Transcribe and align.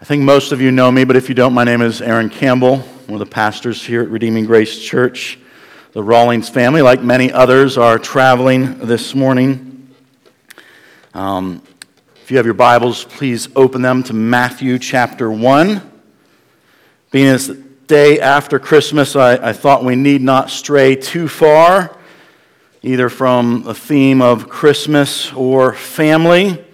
I 0.00 0.04
think 0.04 0.22
most 0.22 0.52
of 0.52 0.60
you 0.60 0.70
know 0.70 0.92
me, 0.92 1.02
but 1.02 1.16
if 1.16 1.28
you 1.28 1.34
don't, 1.34 1.52
my 1.52 1.64
name 1.64 1.82
is 1.82 2.00
Aaron 2.00 2.30
Campbell, 2.30 2.78
one 2.78 3.20
of 3.20 3.28
the 3.28 3.34
pastors 3.34 3.84
here 3.84 4.00
at 4.00 4.08
Redeeming 4.08 4.46
Grace 4.46 4.78
Church. 4.78 5.40
The 5.90 6.04
Rawlings 6.04 6.48
family, 6.48 6.82
like 6.82 7.02
many 7.02 7.32
others, 7.32 7.76
are 7.76 7.98
traveling 7.98 8.78
this 8.78 9.16
morning. 9.16 9.92
Um, 11.14 11.62
if 12.22 12.30
you 12.30 12.36
have 12.36 12.46
your 12.46 12.54
Bibles, 12.54 13.06
please 13.06 13.48
open 13.56 13.82
them 13.82 14.04
to 14.04 14.12
Matthew 14.12 14.78
chapter 14.78 15.32
1. 15.32 15.82
Being 17.10 17.26
as 17.26 17.48
the 17.48 17.54
day 17.88 18.20
after 18.20 18.60
Christmas, 18.60 19.16
I, 19.16 19.48
I 19.48 19.52
thought 19.52 19.82
we 19.82 19.96
need 19.96 20.22
not 20.22 20.48
stray 20.48 20.94
too 20.94 21.26
far, 21.26 21.96
either 22.82 23.08
from 23.08 23.64
the 23.64 23.74
theme 23.74 24.22
of 24.22 24.48
Christmas 24.48 25.32
or 25.32 25.74
family. 25.74 26.64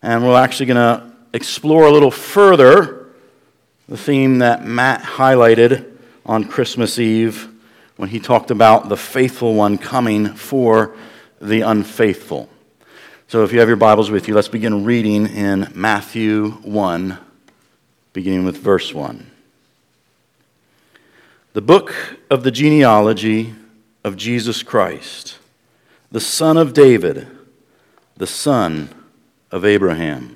And 0.00 0.24
we're 0.26 0.40
actually 0.40 0.66
going 0.66 0.76
to 0.76 1.05
explore 1.36 1.86
a 1.86 1.92
little 1.92 2.10
further 2.10 3.06
the 3.88 3.96
theme 3.96 4.38
that 4.38 4.64
Matt 4.64 5.02
highlighted 5.02 5.86
on 6.24 6.44
Christmas 6.44 6.98
Eve 6.98 7.48
when 7.96 8.08
he 8.08 8.18
talked 8.18 8.50
about 8.50 8.88
the 8.88 8.96
faithful 8.96 9.54
one 9.54 9.78
coming 9.78 10.34
for 10.34 10.96
the 11.40 11.60
unfaithful. 11.60 12.48
So 13.28 13.44
if 13.44 13.52
you 13.52 13.60
have 13.60 13.68
your 13.68 13.76
Bibles 13.76 14.10
with 14.10 14.28
you, 14.28 14.34
let's 14.34 14.48
begin 14.48 14.84
reading 14.84 15.26
in 15.26 15.70
Matthew 15.74 16.52
1, 16.62 17.18
beginning 18.12 18.44
with 18.44 18.56
verse 18.56 18.94
1. 18.94 19.30
The 21.52 21.62
book 21.62 21.94
of 22.30 22.44
the 22.44 22.50
genealogy 22.50 23.54
of 24.02 24.16
Jesus 24.16 24.62
Christ, 24.62 25.38
the 26.10 26.20
son 26.20 26.56
of 26.56 26.72
David, 26.72 27.28
the 28.16 28.26
son 28.26 28.88
of 29.50 29.64
Abraham. 29.64 30.35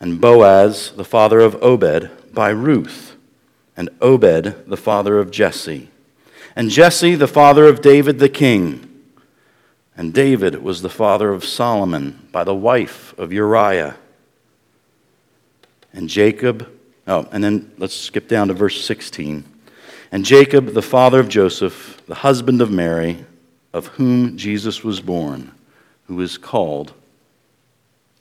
and 0.00 0.20
Boaz, 0.20 0.92
the 0.92 1.04
father 1.04 1.40
of 1.40 1.62
Obed, 1.62 2.10
by 2.34 2.50
Ruth, 2.50 3.16
and 3.76 3.88
Obed, 4.00 4.68
the 4.68 4.76
father 4.76 5.18
of 5.18 5.30
Jesse, 5.30 5.90
and 6.54 6.70
Jesse, 6.70 7.14
the 7.14 7.28
father 7.28 7.66
of 7.66 7.82
David 7.82 8.18
the 8.18 8.28
king. 8.28 8.82
And 9.96 10.12
David 10.12 10.62
was 10.62 10.82
the 10.82 10.90
father 10.90 11.30
of 11.30 11.44
Solomon 11.44 12.28
by 12.32 12.44
the 12.44 12.54
wife 12.54 13.18
of 13.18 13.32
Uriah. 13.32 13.96
And 15.92 16.08
Jacob, 16.08 16.68
oh, 17.06 17.26
and 17.32 17.42
then 17.42 17.72
let's 17.78 17.94
skip 17.94 18.28
down 18.28 18.48
to 18.48 18.54
verse 18.54 18.84
16. 18.84 19.44
And 20.12 20.24
Jacob, 20.24 20.68
the 20.68 20.82
father 20.82 21.20
of 21.20 21.28
Joseph, 21.28 22.02
the 22.06 22.16
husband 22.16 22.60
of 22.60 22.70
Mary, 22.70 23.24
of 23.72 23.86
whom 23.88 24.36
Jesus 24.36 24.84
was 24.84 25.00
born, 25.00 25.52
who 26.06 26.20
is 26.20 26.38
called 26.38 26.92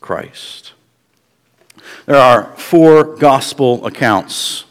Christ. 0.02 0.74
There 2.06 2.18
are 2.18 2.56
four 2.58 3.16
gospel 3.16 3.86
accounts, 3.86 4.66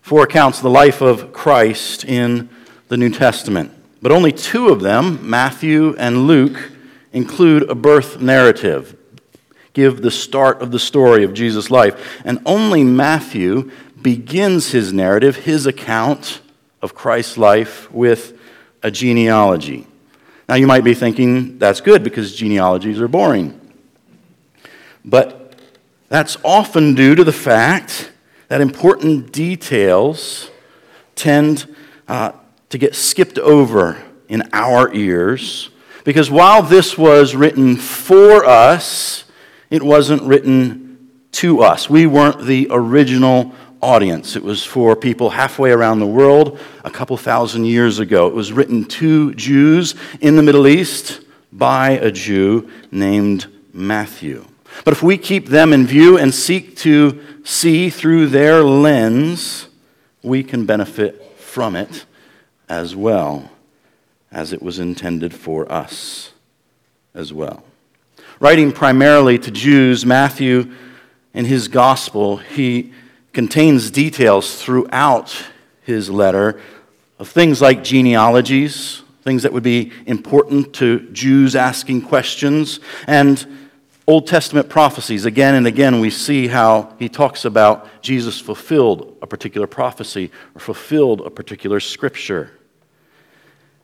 four 0.00 0.22
accounts 0.22 0.58
of 0.58 0.64
the 0.64 0.70
life 0.70 1.00
of 1.00 1.32
Christ 1.32 2.04
in 2.04 2.48
the 2.88 2.96
New 2.96 3.10
Testament. 3.10 3.72
But 4.00 4.12
only 4.12 4.32
two 4.32 4.68
of 4.68 4.80
them, 4.80 5.28
Matthew 5.28 5.94
and 5.96 6.26
Luke, 6.26 6.72
include 7.12 7.68
a 7.68 7.74
birth 7.74 8.20
narrative, 8.20 8.96
give 9.72 10.02
the 10.02 10.10
start 10.10 10.62
of 10.62 10.70
the 10.70 10.78
story 10.78 11.24
of 11.24 11.34
Jesus' 11.34 11.70
life. 11.70 12.20
And 12.24 12.40
only 12.46 12.84
Matthew 12.84 13.70
begins 14.00 14.70
his 14.70 14.92
narrative, 14.92 15.36
his 15.36 15.66
account 15.66 16.40
of 16.80 16.94
Christ's 16.94 17.36
life, 17.36 17.90
with 17.92 18.38
a 18.82 18.90
genealogy. 18.90 19.86
Now, 20.48 20.54
you 20.54 20.66
might 20.66 20.84
be 20.84 20.94
thinking 20.94 21.58
that's 21.58 21.80
good 21.80 22.02
because 22.02 22.34
genealogies 22.34 23.00
are 23.00 23.08
boring. 23.08 23.60
But 25.04 25.37
that's 26.08 26.36
often 26.44 26.94
due 26.94 27.14
to 27.14 27.24
the 27.24 27.32
fact 27.32 28.12
that 28.48 28.60
important 28.60 29.32
details 29.32 30.50
tend 31.14 31.74
uh, 32.06 32.32
to 32.70 32.78
get 32.78 32.94
skipped 32.94 33.38
over 33.38 34.02
in 34.28 34.42
our 34.52 34.92
ears 34.94 35.70
because 36.08 36.30
while 36.30 36.62
this 36.62 36.96
was 36.96 37.34
written 37.34 37.76
for 37.76 38.42
us, 38.46 39.24
it 39.68 39.82
wasn't 39.82 40.22
written 40.22 41.10
to 41.32 41.60
us. 41.60 41.90
We 41.90 42.06
weren't 42.06 42.46
the 42.46 42.68
original 42.70 43.52
audience. 43.82 44.34
It 44.34 44.42
was 44.42 44.64
for 44.64 44.96
people 44.96 45.28
halfway 45.28 45.70
around 45.70 46.00
the 46.00 46.06
world 46.06 46.58
a 46.82 46.90
couple 46.90 47.16
thousand 47.18 47.66
years 47.66 47.98
ago. 47.98 48.26
It 48.26 48.34
was 48.34 48.52
written 48.54 48.84
to 48.86 49.34
Jews 49.34 49.94
in 50.20 50.36
the 50.36 50.42
Middle 50.42 50.66
East 50.66 51.20
by 51.52 51.90
a 51.90 52.10
Jew 52.10 52.70
named 52.90 53.46
Matthew. 53.74 54.46
But 54.84 54.92
if 54.92 55.02
we 55.02 55.18
keep 55.18 55.46
them 55.46 55.72
in 55.72 55.86
view 55.86 56.18
and 56.18 56.34
seek 56.34 56.76
to 56.78 57.22
see 57.44 57.90
through 57.90 58.28
their 58.28 58.62
lens, 58.62 59.68
we 60.22 60.42
can 60.42 60.66
benefit 60.66 61.38
from 61.38 61.76
it 61.76 62.04
as 62.68 62.94
well 62.94 63.50
as 64.30 64.52
it 64.52 64.62
was 64.62 64.78
intended 64.78 65.34
for 65.34 65.70
us 65.70 66.32
as 67.14 67.32
well. 67.32 67.64
Writing 68.40 68.72
primarily 68.72 69.38
to 69.38 69.50
Jews, 69.50 70.06
Matthew, 70.06 70.70
in 71.34 71.44
his 71.44 71.68
gospel, 71.68 72.36
he 72.36 72.92
contains 73.32 73.90
details 73.90 74.62
throughout 74.62 75.44
his 75.82 76.10
letter 76.10 76.60
of 77.18 77.28
things 77.28 77.60
like 77.60 77.82
genealogies, 77.82 79.02
things 79.22 79.42
that 79.42 79.52
would 79.52 79.62
be 79.62 79.92
important 80.06 80.72
to 80.74 81.00
Jews 81.10 81.56
asking 81.56 82.02
questions, 82.02 82.80
and 83.06 83.46
Old 84.08 84.26
Testament 84.26 84.70
prophecies, 84.70 85.26
again 85.26 85.54
and 85.54 85.66
again, 85.66 86.00
we 86.00 86.08
see 86.08 86.48
how 86.48 86.94
he 86.98 87.10
talks 87.10 87.44
about 87.44 87.86
Jesus 88.00 88.40
fulfilled 88.40 89.18
a 89.20 89.26
particular 89.26 89.66
prophecy 89.66 90.30
or 90.54 90.60
fulfilled 90.60 91.20
a 91.20 91.28
particular 91.28 91.78
scripture. 91.78 92.50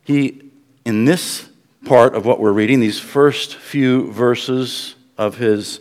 He, 0.03 0.51
in 0.87 1.05
this 1.05 1.51
part 1.85 2.15
of 2.15 2.25
what 2.25 2.41
we're 2.41 2.55
reading, 2.55 2.81
these 2.81 2.99
first 2.99 3.57
few 3.57 4.11
verses 4.13 4.95
of 5.19 5.37
his, 5.37 5.81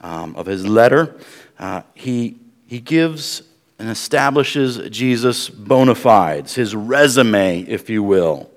um, 0.00 0.36
of 0.36 0.46
his 0.46 0.64
letter, 0.64 1.16
uh, 1.58 1.82
he, 1.94 2.36
he 2.68 2.78
gives 2.78 3.42
and 3.76 3.90
establishes 3.90 4.88
Jesus' 4.88 5.48
bona 5.48 5.96
fides, 5.96 6.54
his 6.54 6.76
resume, 6.76 7.62
if 7.62 7.90
you 7.90 8.04
will. 8.04 8.52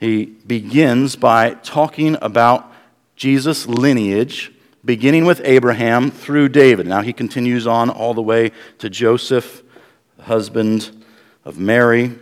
He 0.00 0.24
begins 0.24 1.14
by 1.14 1.54
talking 1.54 2.16
about 2.20 2.72
Jesus' 3.16 3.66
lineage, 3.66 4.52
beginning 4.84 5.24
with 5.24 5.40
Abraham 5.44 6.10
through 6.10 6.50
David. 6.50 6.86
Now 6.86 7.00
he 7.02 7.12
continues 7.12 7.66
on 7.66 7.90
all 7.90 8.14
the 8.14 8.22
way 8.22 8.52
to 8.78 8.90
Joseph, 8.90 9.62
husband 10.20 11.04
of 11.44 11.58
Mary, 11.58 12.12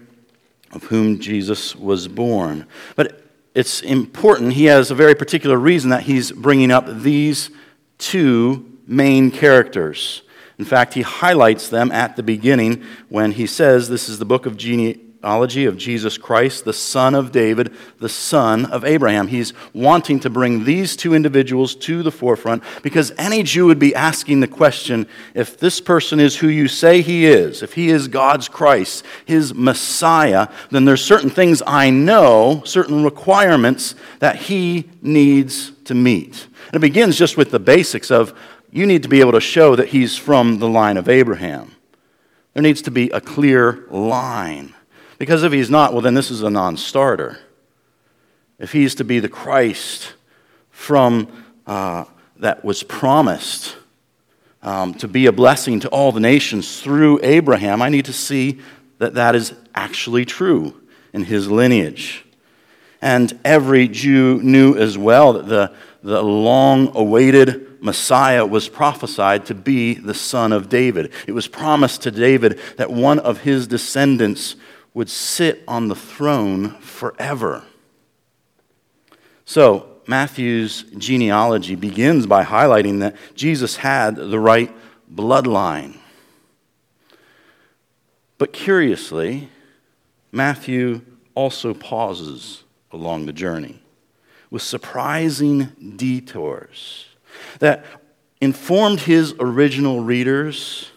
of 0.73 0.85
whom 0.85 1.19
Jesus 1.19 1.77
was 1.77 2.09
born. 2.09 2.67
But 2.97 3.23
it's 3.55 3.83
important, 3.83 4.55
he 4.55 4.67
has 4.67 4.91
a 4.91 4.95
very 4.95 5.15
particular 5.15 5.59
reason 5.59 5.91
that 5.91 6.05
he's 6.05 6.33
bringing 6.33 6.71
up 6.71 6.87
these 7.03 7.51
two 7.99 8.79
main 8.87 9.31
characters. 9.31 10.23
In 10.59 10.65
fact, 10.65 10.95
he 10.95 11.03
highlights 11.03 11.69
them 11.69 11.91
at 11.93 12.17
the 12.17 12.23
beginning 12.23 12.83
when 13.09 13.33
he 13.33 13.47
says 13.47 13.89
this 13.89 14.09
is 14.09 14.19
the 14.19 14.25
book 14.25 14.47
of 14.47 14.57
gene- 14.57 15.12
genealogy 15.23 15.67
of 15.67 15.77
Jesus 15.77 16.19
Christ, 16.19 16.65
the 16.65 16.73
son 16.73 17.15
of 17.15 17.31
David, 17.31 17.73
the 18.01 18.09
son 18.09 18.67
of 18.67 18.85
Abraham. 18.85 19.29
He's 19.29 19.53
wanting 19.73 20.19
to 20.21 20.31
bring 20.31 20.65
these 20.65 20.97
two 20.97 21.15
individuals 21.15 21.77
to 21.77 22.03
the 22.03 22.11
forefront 22.11 22.65
because 22.83 23.13
any 23.17 23.45
Jew 23.45 23.67
would 23.67 23.79
be 23.79 23.95
asking 23.95 24.41
the 24.41 24.49
question 24.49 25.07
if 25.33 25.57
this 25.57 25.81
person 25.81 26.19
is 26.19 26.37
who 26.37 26.49
you 26.49 26.67
say 26.67 27.03
he 27.03 27.27
is, 27.27 27.63
if 27.63 27.75
he 27.75 27.89
is 27.91 28.09
God's 28.09 28.49
Christ, 28.49 29.05
his 29.25 29.55
Messiah, 29.55 30.49
then 30.71 30.87
there's 30.87 31.05
certain 31.05 31.31
things 31.31 31.63
I 31.69 31.91
know, 31.91 32.63
certain 32.65 33.05
requirements 33.05 33.95
that 34.19 34.35
he 34.35 34.91
needs 35.03 35.71
to 35.85 35.95
meet. 35.95 36.49
And 36.67 36.75
it 36.75 36.81
begins 36.81 37.17
just 37.17 37.37
with 37.37 37.53
the 37.53 37.61
basics 37.61 38.11
of 38.11 38.37
you 38.73 38.87
need 38.87 39.05
to 39.05 39.09
be 39.09 39.21
able 39.21 39.33
to 39.33 39.41
show 39.41 39.77
that 39.77 39.91
he's 39.91 40.17
from 40.17 40.59
the 40.59 40.69
line 40.69 40.97
of 40.97 41.09
Abraham. 41.09 41.71
There 42.55 42.63
needs 42.63 42.83
to 42.83 42.91
be 42.91 43.09
a 43.11 43.21
clear 43.21 43.87
line. 43.89 44.75
Because 45.23 45.45
if 45.45 45.53
he's 45.53 45.71
not, 45.71 45.93
well, 45.93 46.03
then 46.03 46.15
this 46.15 46.33
is 46.33 46.43
a 46.43 46.51
non 46.51 46.77
starter. 46.77 47.39
If 48.59 48.73
he's 48.73 48.97
to 48.97 49.05
be 49.05 49.21
the 49.21 49.29
Christ 49.29 50.15
from 50.71 51.45
uh, 51.65 52.07
that 52.39 52.65
was 52.65 52.83
promised, 52.83 53.77
um, 54.65 54.95
to 54.95 55.07
be 55.07 55.27
a 55.27 55.33
blessing 55.33 55.79
to 55.79 55.89
all 55.91 56.11
the 56.11 56.19
nations 56.19 56.81
through 56.81 57.21
Abraham, 57.23 57.83
I 57.83 57.89
need 57.89 58.07
to 58.07 58.13
see 58.13 58.59
that 58.99 59.15
that 59.15 59.37
is 59.37 59.55
actually 59.77 60.25
true 60.25 60.75
in 61.13 61.23
his 61.23 61.49
lineage. 61.49 62.25
And 63.01 63.39
every 63.45 63.87
Jew 63.87 64.43
knew 64.43 64.77
as 64.77 64.99
well 64.99 65.35
that 65.35 65.47
the, 65.47 65.73
the 66.03 66.21
long 66.21 66.97
awaited 66.97 67.81
Messiah 67.81 68.45
was 68.45 68.69
prophesied 68.69 69.47
to 69.47 69.55
be 69.55 69.95
the 69.95 70.15
son 70.15 70.51
of 70.51 70.69
David. 70.69 71.13
It 71.29 71.33
was 71.33 71.47
promised 71.47 72.03
to 72.03 72.11
David 72.11 72.59
that 72.77 72.91
one 72.91 73.21
of 73.21 73.43
his 73.43 73.69
descendants 73.69 74.57
would 74.95 75.09
sit 75.09 75.63
on 75.67 75.89
the 75.89 75.95
throne 75.95 76.71
forever. 76.81 77.65
So, 79.45 79.89
Matthew's 80.07 80.83
genealogy 80.97 81.75
begins 81.75 82.27
by 82.27 82.45
highlighting 82.45 83.01
that 83.01 83.17
Jesus 83.35 83.77
had 83.77 84.17
the 84.17 84.39
right 84.39 84.75
bloodline. 85.13 85.99
But 88.39 88.53
curiously, 88.53 89.49
Matthew 90.33 91.03
also 91.35 91.75
pauses 91.75 92.65
along 92.91 93.27
the 93.27 93.33
journey 93.33 93.81
with 94.51 94.63
surprising 94.63 95.95
detours 95.97 97.07
that 97.61 97.85
informed 98.41 99.01
his 99.01 99.35
original 99.39 100.01
readers 100.01 100.91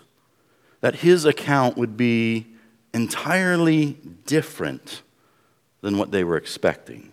that 0.82 0.96
his 0.96 1.26
account 1.26 1.78
would 1.78 1.96
be 1.96 2.48
entirely 2.96 3.98
different 4.26 5.02
than 5.82 5.98
what 5.98 6.12
they 6.12 6.24
were 6.24 6.38
expecting. 6.38 7.12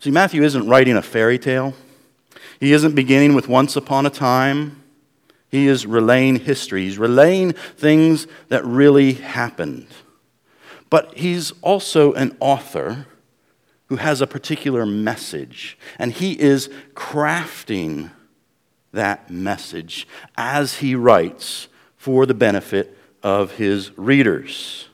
See, 0.00 0.10
Matthew 0.10 0.42
isn't 0.42 0.66
writing 0.66 0.96
a 0.96 1.02
fairy 1.02 1.38
tale. 1.38 1.74
He 2.58 2.72
isn't 2.72 2.94
beginning 2.94 3.34
with 3.34 3.46
once 3.46 3.76
upon 3.76 4.06
a 4.06 4.10
time. 4.10 4.82
He 5.50 5.68
is 5.68 5.86
relaying 5.86 6.36
history. 6.36 6.84
He's 6.84 6.96
relaying 6.96 7.52
things 7.52 8.26
that 8.48 8.64
really 8.64 9.12
happened. 9.12 9.86
But 10.88 11.18
he's 11.18 11.52
also 11.60 12.14
an 12.14 12.38
author 12.40 13.06
who 13.88 13.96
has 13.96 14.22
a 14.22 14.26
particular 14.26 14.86
message, 14.86 15.78
and 15.98 16.10
he 16.10 16.40
is 16.40 16.70
crafting 16.94 18.10
that 18.92 19.30
message 19.30 20.08
as 20.38 20.78
he 20.78 20.94
writes 20.94 21.68
for 21.98 22.24
the 22.24 22.34
benefit 22.34 22.95
of 23.26 23.50
his 23.56 23.90
readers. 23.98 24.86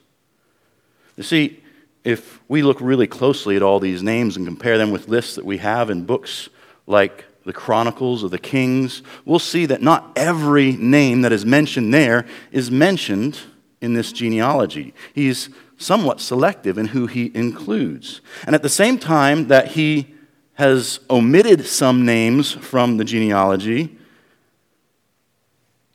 You 1.18 1.22
see, 1.22 1.60
if 2.02 2.40
we 2.48 2.62
look 2.62 2.80
really 2.80 3.06
closely 3.06 3.56
at 3.56 3.62
all 3.62 3.78
these 3.78 4.02
names 4.02 4.38
and 4.38 4.46
compare 4.46 4.78
them 4.78 4.90
with 4.90 5.06
lists 5.06 5.34
that 5.34 5.44
we 5.44 5.58
have 5.58 5.90
in 5.90 6.06
books 6.06 6.48
like 6.86 7.26
the 7.44 7.52
Chronicles 7.52 8.22
of 8.22 8.30
the 8.30 8.38
Kings, 8.38 9.02
we'll 9.26 9.38
see 9.38 9.66
that 9.66 9.82
not 9.82 10.12
every 10.16 10.72
name 10.72 11.20
that 11.20 11.30
is 11.30 11.44
mentioned 11.44 11.92
there 11.92 12.24
is 12.50 12.70
mentioned 12.70 13.38
in 13.82 13.92
this 13.92 14.12
genealogy. 14.12 14.94
He's 15.12 15.50
somewhat 15.76 16.18
selective 16.18 16.78
in 16.78 16.86
who 16.86 17.08
he 17.08 17.30
includes. 17.34 18.22
And 18.46 18.54
at 18.54 18.62
the 18.62 18.70
same 18.70 18.96
time 18.96 19.48
that 19.48 19.72
he 19.72 20.06
has 20.54 21.00
omitted 21.10 21.66
some 21.66 22.06
names 22.06 22.52
from 22.52 22.96
the 22.96 23.04
genealogy, 23.04 23.98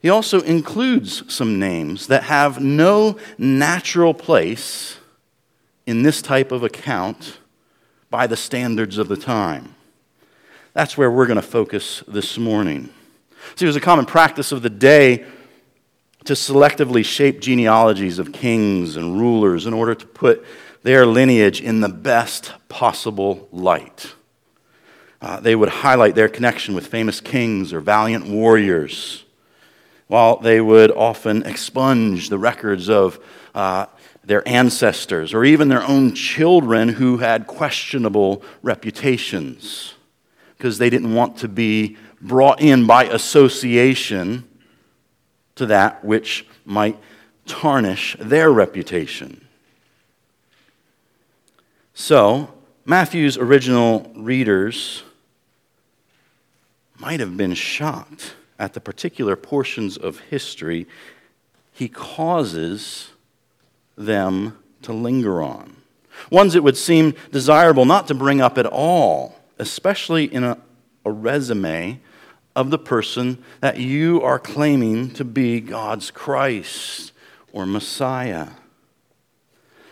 he 0.01 0.09
also 0.09 0.41
includes 0.41 1.23
some 1.33 1.59
names 1.59 2.07
that 2.07 2.23
have 2.23 2.61
no 2.61 3.17
natural 3.37 4.13
place 4.13 4.97
in 5.85 6.03
this 6.03 6.21
type 6.21 6.51
of 6.51 6.63
account 6.63 7.39
by 8.09 8.27
the 8.27 8.37
standards 8.37 8.97
of 8.97 9.07
the 9.07 9.17
time. 9.17 9.75
That's 10.73 10.97
where 10.97 11.09
we're 11.09 11.25
going 11.25 11.37
to 11.37 11.41
focus 11.41 12.03
this 12.07 12.37
morning. 12.37 12.89
See, 13.55 13.65
it 13.65 13.67
was 13.67 13.75
a 13.75 13.81
common 13.81 14.05
practice 14.05 14.51
of 14.51 14.61
the 14.61 14.69
day 14.69 15.25
to 16.25 16.33
selectively 16.33 17.03
shape 17.03 17.39
genealogies 17.39 18.19
of 18.19 18.33
kings 18.33 18.97
and 18.97 19.17
rulers 19.17 19.65
in 19.65 19.73
order 19.73 19.95
to 19.95 20.05
put 20.05 20.45
their 20.83 21.05
lineage 21.05 21.61
in 21.61 21.79
the 21.79 21.89
best 21.89 22.53
possible 22.69 23.47
light. 23.51 24.13
Uh, 25.21 25.39
they 25.39 25.55
would 25.55 25.69
highlight 25.69 26.15
their 26.15 26.29
connection 26.29 26.75
with 26.75 26.87
famous 26.87 27.19
kings 27.21 27.73
or 27.73 27.79
valiant 27.79 28.27
warriors, 28.27 29.23
while 30.07 30.37
they 30.37 30.61
would 30.61 30.91
often 30.91 31.43
expunge 31.43 32.29
the 32.29 32.37
records 32.37 32.89
of 32.89 33.19
uh, 33.53 33.85
their 34.23 34.47
ancestors 34.47 35.33
or 35.33 35.45
even 35.45 35.69
their 35.69 35.83
own 35.83 36.13
children 36.13 36.89
who 36.89 37.17
had 37.17 37.47
questionable 37.47 38.41
reputations 38.61 39.93
because 40.57 40.77
they 40.77 40.89
didn't 40.89 41.13
want 41.13 41.37
to 41.37 41.47
be 41.47 41.97
brought 42.21 42.61
in 42.61 42.85
by 42.87 43.05
association 43.05 44.47
to 45.55 45.65
that 45.65 46.03
which 46.03 46.45
might 46.65 46.97
tarnish 47.45 48.15
their 48.19 48.51
reputation. 48.51 49.45
So, 51.93 52.53
Matthew's 52.85 53.37
original 53.37 54.11
readers 54.15 55.03
might 56.99 57.19
have 57.19 57.37
been 57.37 57.53
shocked 57.53 58.35
at 58.59 58.73
the 58.73 58.79
particular 58.79 59.35
portions 59.35 59.97
of 59.97 60.19
history 60.19 60.87
he 61.77 61.87
causes 61.87 63.11
them 63.95 64.57
to 64.81 64.91
linger 64.91 65.43
on. 65.43 65.75
Ones 66.31 66.55
it 66.55 66.63
would 66.63 66.77
seem 66.77 67.13
desirable 67.31 67.85
not 67.85 68.07
to 68.07 68.15
bring 68.15 68.41
up 68.41 68.57
at 68.57 68.65
all, 68.65 69.39
especially 69.59 70.25
in 70.25 70.43
a, 70.43 70.57
a 71.05 71.11
resume 71.11 71.99
of 72.55 72.71
the 72.71 72.79
person 72.79 73.43
that 73.61 73.77
you 73.77 74.19
are 74.23 74.39
claiming 74.39 75.11
to 75.11 75.23
be 75.23 75.61
God's 75.61 76.09
Christ 76.09 77.11
or 77.53 77.67
Messiah. 77.67 78.47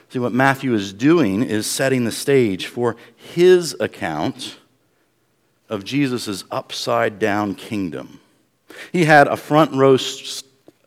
See, 0.10 0.18
what 0.18 0.34
Matthew 0.34 0.74
is 0.74 0.92
doing 0.92 1.44
is 1.44 1.68
setting 1.68 2.06
the 2.06 2.12
stage 2.12 2.66
for 2.66 2.96
his 3.16 3.76
account 3.80 4.58
of 5.70 5.84
Jesus' 5.84 6.44
upside 6.50 7.20
down 7.20 7.54
kingdom. 7.54 8.20
He 8.92 9.06
had 9.06 9.28
a 9.28 9.38
front 9.38 9.74
row, 9.74 9.98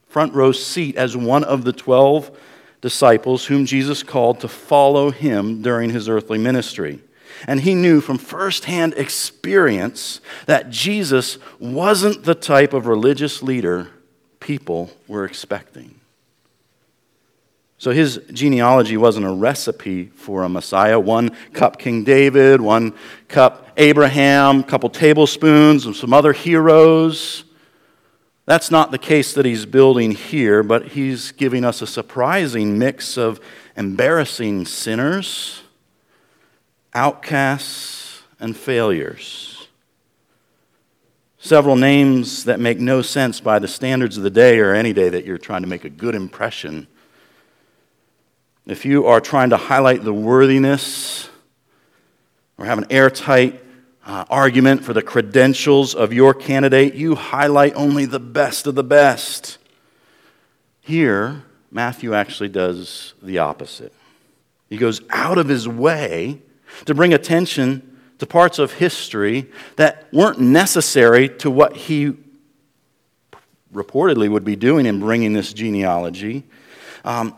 front 0.09 0.35
row 0.35 0.53
seat 0.53 0.97
as 0.97 1.17
one 1.17 1.45
of 1.45 1.65
the 1.65 1.73
12 1.73 2.37
disciples 2.81 3.47
whom 3.47 3.67
Jesus 3.67 4.03
called 4.03 4.41
to 4.41 4.49
follow 4.49 5.11
him 5.11 5.63
during 5.63 5.91
his 5.91 6.09
earthly 6.09 6.39
ministry. 6.39 7.01
And 7.47 7.61
he 7.61 7.75
knew 7.75 8.01
from 8.01 8.19
firsthand 8.19 8.95
experience 8.95 10.21
that 10.47 10.71
Jesus 10.71 11.39
wasn't 11.59 12.25
the 12.25 12.35
type 12.35 12.73
of 12.73 12.87
religious 12.87 13.43
leader 13.43 13.89
people 14.41 14.91
were 15.07 15.25
expecting. 15.25 15.95
So 17.79 17.93
his 17.93 18.21
genealogy 18.33 18.97
wasn't 18.97 19.27
a 19.27 19.33
recipe 19.33 20.07
for 20.07 20.43
a 20.43 20.49
Messiah. 20.49 20.99
One 20.99 21.31
cup 21.53 21.79
King 21.79 22.03
David, 22.03 22.61
one 22.61 22.93
cup 23.29 23.69
Abraham, 23.77 24.61
a 24.61 24.63
couple 24.65 24.91
tablespoons, 24.91 25.87
and 25.87 25.95
some 25.95 26.13
other 26.13 26.33
heroes. 26.33 27.45
That's 28.49 28.71
not 28.71 28.91
the 28.91 28.99
case 28.99 29.35
that 29.35 29.45
he's 29.45 29.67
building 29.67 30.11
here, 30.11 30.63
but 30.63 30.89
he's 30.89 31.33
giving 31.33 31.65
us 31.65 31.83
a 31.83 31.87
surprising 31.87 32.79
mix 32.79 33.17
of 33.17 33.41
embarrassing 33.77 34.67
sinners 34.67 35.63
outcasts, 36.95 38.23
and 38.41 38.57
failures. 38.57 39.69
Several 41.39 41.77
names 41.77 42.45
that 42.45 42.59
make 42.59 42.81
no 42.81 43.03
sense 43.03 43.41
by 43.41 43.59
the 43.59 43.69
standards 43.69 44.17
of 44.17 44.23
the 44.23 44.31
day 44.31 44.59
or 44.59 44.75
any 44.75 44.93
day 44.93 45.09
that 45.09 45.25
you're 45.25 45.39
trying 45.39 45.63
to 45.63 45.69
make 45.69 45.85
a 45.85 45.91
good 45.91 46.15
impression. 46.15 46.87
If 48.67 48.85
you 48.85 49.07
are 49.07 49.21
trying 49.21 49.51
to 49.51 49.57
highlight 49.57 50.03
the 50.03 50.13
worthiness 50.13 51.31
or 52.59 52.65
have 52.65 52.79
an 52.79 52.87
airtight 52.91 53.63
uh, 54.09 54.25
argument 54.31 54.83
for 54.83 54.95
the 54.95 55.03
credentials 55.03 55.95
of 55.95 56.15
your 56.15 56.33
candidate, 56.33 56.95
you 56.95 57.15
highlight 57.15 57.75
only 57.75 58.07
the 58.07 58.19
best 58.19 58.67
of 58.67 58.75
the 58.75 58.83
best. 58.83 59.59
Here, 60.81 61.45
Matthew 61.71 62.15
actually 62.15 62.49
does 62.49 63.13
the 63.23 63.39
opposite. 63.39 63.93
He 64.71 64.79
goes 64.79 65.03
out 65.11 65.37
of 65.37 65.49
his 65.49 65.69
way 65.69 66.41
to 66.87 66.95
bring 66.95 67.13
attention 67.13 67.99
to 68.19 68.27
parts 68.27 68.59
of 68.59 68.73
history 68.73 69.47
that 69.77 70.09
weren't 70.11 70.41
necessary 70.41 71.29
to 71.29 71.51
what 71.51 71.77
he 71.77 72.15
reportedly 73.75 74.31
would 74.31 74.45
be 74.45 74.57
doing 74.57 74.87
in 74.87 75.01
bringing 75.01 75.35
this 75.35 75.53
genealogy, 75.53 76.45
um, 77.05 77.37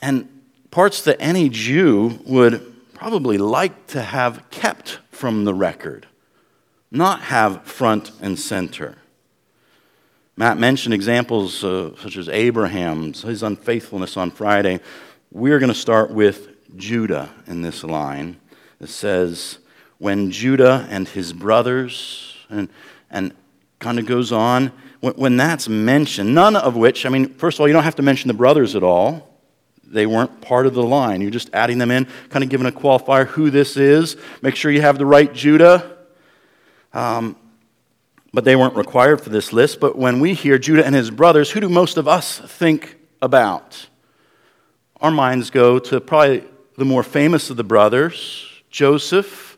and 0.00 0.28
parts 0.70 1.02
that 1.02 1.16
any 1.18 1.48
Jew 1.48 2.20
would 2.24 2.76
probably 2.94 3.38
like 3.38 3.88
to 3.88 4.00
have 4.00 4.48
kept 4.50 5.00
from 5.18 5.44
the 5.44 5.52
record, 5.52 6.06
not 6.90 7.22
have 7.22 7.64
front 7.64 8.12
and 8.20 8.38
center. 8.38 8.96
Matt 10.36 10.58
mentioned 10.58 10.94
examples 10.94 11.64
uh, 11.64 11.96
such 12.00 12.16
as 12.16 12.28
Abraham's, 12.28 13.22
his 13.22 13.42
unfaithfulness 13.42 14.16
on 14.16 14.30
Friday. 14.30 14.78
We're 15.32 15.58
going 15.58 15.72
to 15.72 15.78
start 15.78 16.12
with 16.12 16.48
Judah 16.76 17.30
in 17.48 17.62
this 17.62 17.82
line. 17.82 18.36
It 18.80 18.88
says, 18.88 19.58
When 19.98 20.30
Judah 20.30 20.86
and 20.88 21.08
his 21.08 21.32
brothers, 21.32 22.36
and, 22.48 22.68
and 23.10 23.34
kind 23.80 23.98
of 23.98 24.06
goes 24.06 24.30
on. 24.32 24.72
When, 25.00 25.14
when 25.14 25.36
that's 25.36 25.68
mentioned, 25.68 26.34
none 26.34 26.54
of 26.56 26.76
which, 26.76 27.06
I 27.06 27.08
mean, 27.08 27.34
first 27.34 27.56
of 27.56 27.60
all, 27.60 27.68
you 27.68 27.74
don't 27.74 27.84
have 27.84 27.96
to 27.96 28.02
mention 28.02 28.28
the 28.28 28.34
brothers 28.34 28.74
at 28.74 28.82
all. 28.82 29.27
They 29.90 30.06
weren't 30.06 30.40
part 30.40 30.66
of 30.66 30.74
the 30.74 30.82
line. 30.82 31.20
You're 31.20 31.30
just 31.30 31.50
adding 31.52 31.78
them 31.78 31.90
in, 31.90 32.06
kind 32.28 32.44
of 32.44 32.50
giving 32.50 32.66
a 32.66 32.72
qualifier 32.72 33.26
who 33.26 33.50
this 33.50 33.76
is. 33.76 34.16
Make 34.42 34.54
sure 34.54 34.70
you 34.70 34.82
have 34.82 34.98
the 34.98 35.06
right 35.06 35.32
Judah. 35.32 35.96
Um, 36.92 37.36
but 38.32 38.44
they 38.44 38.56
weren't 38.56 38.76
required 38.76 39.20
for 39.20 39.30
this 39.30 39.52
list. 39.52 39.80
But 39.80 39.96
when 39.96 40.20
we 40.20 40.34
hear 40.34 40.58
Judah 40.58 40.84
and 40.84 40.94
his 40.94 41.10
brothers, 41.10 41.50
who 41.50 41.60
do 41.60 41.68
most 41.68 41.96
of 41.96 42.06
us 42.06 42.38
think 42.38 42.96
about? 43.22 43.88
Our 45.00 45.10
minds 45.10 45.50
go 45.50 45.78
to 45.78 46.00
probably 46.00 46.44
the 46.76 46.84
more 46.84 47.02
famous 47.02 47.50
of 47.50 47.56
the 47.56 47.64
brothers, 47.64 48.46
Joseph, 48.70 49.56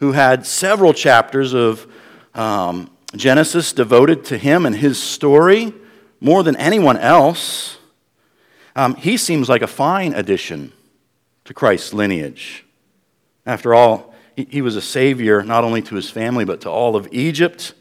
who 0.00 0.12
had 0.12 0.46
several 0.46 0.92
chapters 0.92 1.54
of 1.54 1.86
um, 2.34 2.90
Genesis 3.16 3.72
devoted 3.72 4.24
to 4.26 4.38
him 4.38 4.66
and 4.66 4.74
his 4.76 5.02
story 5.02 5.72
more 6.20 6.42
than 6.42 6.56
anyone 6.56 6.96
else. 6.96 7.78
Um, 8.76 8.96
he 8.96 9.16
seems 9.16 9.48
like 9.48 9.62
a 9.62 9.66
fine 9.66 10.14
addition 10.14 10.72
to 11.44 11.54
Christ's 11.54 11.92
lineage. 11.92 12.64
After 13.46 13.74
all, 13.74 14.14
he, 14.34 14.46
he 14.50 14.62
was 14.62 14.76
a 14.76 14.82
savior 14.82 15.42
not 15.42 15.64
only 15.64 15.82
to 15.82 15.94
his 15.94 16.10
family, 16.10 16.44
but 16.44 16.62
to 16.62 16.70
all 16.70 16.96
of 16.96 17.08
Egypt. 17.12 17.74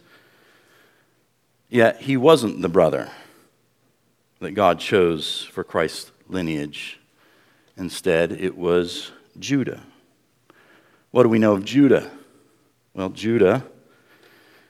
Yet 1.69 2.01
he 2.01 2.17
wasn't 2.17 2.61
the 2.61 2.69
brother 2.69 3.09
that 4.39 4.51
God 4.51 4.79
chose 4.79 5.47
for 5.51 5.63
Christ's 5.63 6.11
lineage. 6.27 6.99
Instead, 7.77 8.31
it 8.31 8.55
was 8.55 9.11
Judah. 9.39 9.81
What 11.11 11.23
do 11.23 11.29
we 11.29 11.39
know 11.39 11.53
of 11.53 11.65
Judah? 11.65 12.11
Well, 12.93 13.09
Judah, 13.09 13.63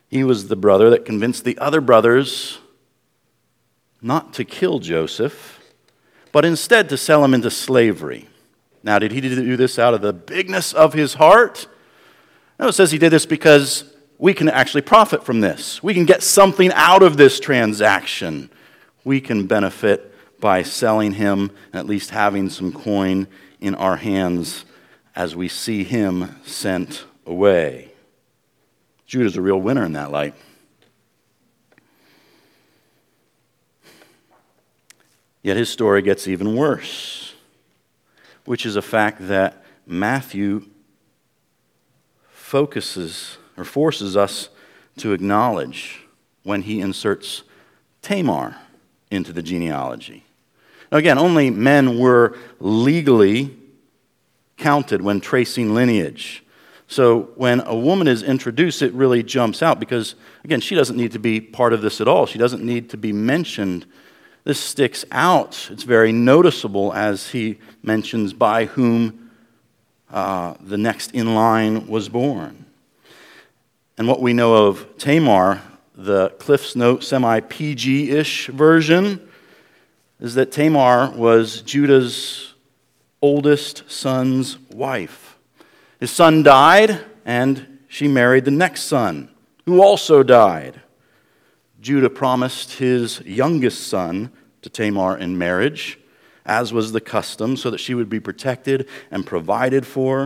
he 0.10 0.24
was 0.24 0.48
the 0.48 0.56
brother 0.56 0.90
that 0.92 1.06
convinced 1.06 1.44
the 1.44 1.58
other 1.58 1.82
brothers 1.82 2.60
not 4.02 4.34
to 4.34 4.46
kill 4.46 4.80
Joseph 4.80 5.60
but 6.34 6.44
instead 6.44 6.90
to 6.90 6.98
sell 6.98 7.24
him 7.24 7.34
into 7.34 7.50
slavery. 7.50 8.28
Now, 8.82 9.00
did 9.00 9.14
he 9.14 9.22
do 9.22 9.56
this 9.56 9.80
out 9.80 9.94
of 9.94 10.02
the 10.02 10.12
bigness 10.12 10.74
of 10.74 10.92
his 10.92 11.14
heart? 11.14 11.68
No, 12.60 12.68
it 12.68 12.74
says 12.74 12.92
he 12.92 12.98
did 12.98 13.12
this 13.12 13.26
because 13.26 13.86
we 14.18 14.34
can 14.34 14.50
actually 14.50 14.82
profit 14.82 15.24
from 15.24 15.40
this. 15.40 15.82
We 15.82 15.94
can 15.94 16.06
get 16.06 16.24
something 16.24 16.72
out 16.74 17.04
of 17.04 17.16
this 17.16 17.40
transaction. 17.40 18.50
We 19.06 19.22
can 19.22 19.46
benefit 19.46 20.14
by 20.42 20.64
selling 20.64 21.14
him 21.14 21.52
and 21.72 21.80
at 21.80 21.86
least 21.86 22.10
having 22.10 22.50
some 22.50 22.74
coin 22.74 23.28
in 23.62 23.76
our 23.76 23.96
hands 23.96 24.66
as 25.16 25.36
we 25.36 25.48
see 25.48 25.84
him 25.84 26.36
sent 26.44 27.06
away. 27.26 27.92
Judah's 29.06 29.38
a 29.38 29.42
real 29.42 29.62
winner 29.62 29.86
in 29.86 29.94
that 29.94 30.12
light. 30.12 30.34
Yet 35.44 35.58
his 35.58 35.70
story 35.70 36.02
gets 36.02 36.28
even 36.28 36.56
worse, 36.56 37.34
which 38.46 38.66
is 38.66 38.76
a 38.78 38.82
fact 38.82 39.28
that 39.28 39.64
Matthew 39.86 40.66
focuses 42.30 43.38
or 43.58 43.66
forces 43.66 44.16
us 44.16 44.50
to 44.98 45.12
acknowledge 45.12 46.00
when 46.44 46.62
he 46.62 46.80
inserts 46.80 47.44
Tamar 48.02 48.56
into 49.12 49.34
the 49.34 49.44
genealogy. 49.44 50.24
Now, 50.92 50.98
again, 50.98 51.18
only 51.18 51.50
men 51.50 52.00
were 52.00 52.38
legally 52.60 53.58
counted 54.58 55.02
when 55.02 55.20
tracing 55.20 55.74
lineage. 55.74 56.44
So 56.88 57.32
when 57.36 57.62
a 57.62 57.76
woman 57.76 58.08
is 58.08 58.24
introduced, 58.24 58.82
it 58.82 58.94
really 58.94 59.24
jumps 59.24 59.64
out 59.64 59.80
because, 59.80 60.16
again, 60.44 60.62
she 60.62 60.76
doesn't 60.76 60.96
need 60.96 61.12
to 61.14 61.20
be 61.20 61.42
part 61.42 61.74
of 61.74 61.82
this 61.82 62.00
at 62.00 62.08
all. 62.08 62.26
She 62.28 62.38
doesn't 62.38 62.64
need 62.64 62.90
to 62.92 62.98
be 62.98 63.12
mentioned 63.12 63.86
this 64.44 64.60
sticks 64.60 65.06
out. 65.12 65.70
It's 65.72 65.84
very 65.84 66.12
noticeable 66.12 66.94
as 66.94 67.30
he 67.30 67.60
mentions 67.82 68.34
by 68.34 68.66
whom 68.66 69.32
uh, 70.12 70.56
the 70.60 70.78
next 70.78 71.12
in 71.12 71.34
line 71.34 71.88
was 71.88 72.10
born. 72.10 72.66
And 73.98 74.08
what 74.08 74.22
we 74.22 74.34
know 74.34 74.68
of 74.68 74.98
Tamar, 74.98 75.62
the 75.96 76.30
Cliff's 76.40 76.76
Note 76.76 77.04
semi 77.04 77.40
PG 77.40 78.12
ish 78.12 78.48
version, 78.48 79.28
is 80.20 80.36
that 80.36 80.52
Tamar 80.52 81.12
was 81.12 81.62
Judah's 81.62 82.54
oldest 83.22 83.90
son's 83.90 84.58
wife. 84.70 85.38
His 86.00 86.12
son 86.12 86.44
died, 86.44 87.00
and 87.24 87.80
she 87.88 88.08
married 88.08 88.46
the 88.46 88.52
next 88.52 88.84
son, 88.84 89.30
who 89.66 89.82
also 89.82 90.22
died. 90.22 90.82
Judah 91.84 92.10
promised 92.10 92.76
his 92.76 93.20
youngest 93.26 93.88
son 93.88 94.32
to 94.62 94.70
Tamar 94.70 95.18
in 95.18 95.38
marriage, 95.38 96.00
as 96.46 96.72
was 96.72 96.94
the 96.94 97.02
custom, 97.02 97.58
so 97.58 97.70
that 97.70 97.80
she 97.80 97.94
would 97.94 98.08
be 98.08 98.22
protected 98.22 98.88
and 99.12 99.26
provided 99.26 99.86
for. 99.86 100.24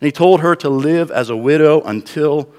And 0.00 0.06
he 0.06 0.12
told 0.12 0.42
her 0.42 0.54
to 0.54 0.68
live 0.68 1.10
as 1.10 1.28
a 1.28 1.36
widow 1.36 1.80
until 1.80 2.52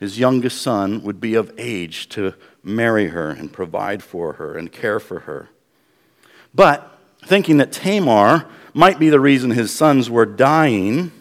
his 0.00 0.18
youngest 0.18 0.62
son 0.62 1.02
would 1.02 1.20
be 1.20 1.34
of 1.34 1.52
age 1.58 2.08
to 2.10 2.32
marry 2.62 3.08
her 3.08 3.28
and 3.28 3.52
provide 3.52 4.02
for 4.02 4.32
her 4.34 4.56
and 4.56 4.72
care 4.72 4.98
for 4.98 5.20
her. 5.20 5.50
But 6.54 6.98
thinking 7.22 7.58
that 7.58 7.70
Tamar 7.70 8.46
might 8.72 8.98
be 8.98 9.10
the 9.10 9.20
reason 9.20 9.50
his 9.50 9.70
sons 9.70 10.08
were 10.08 10.24
dying, 10.24 11.12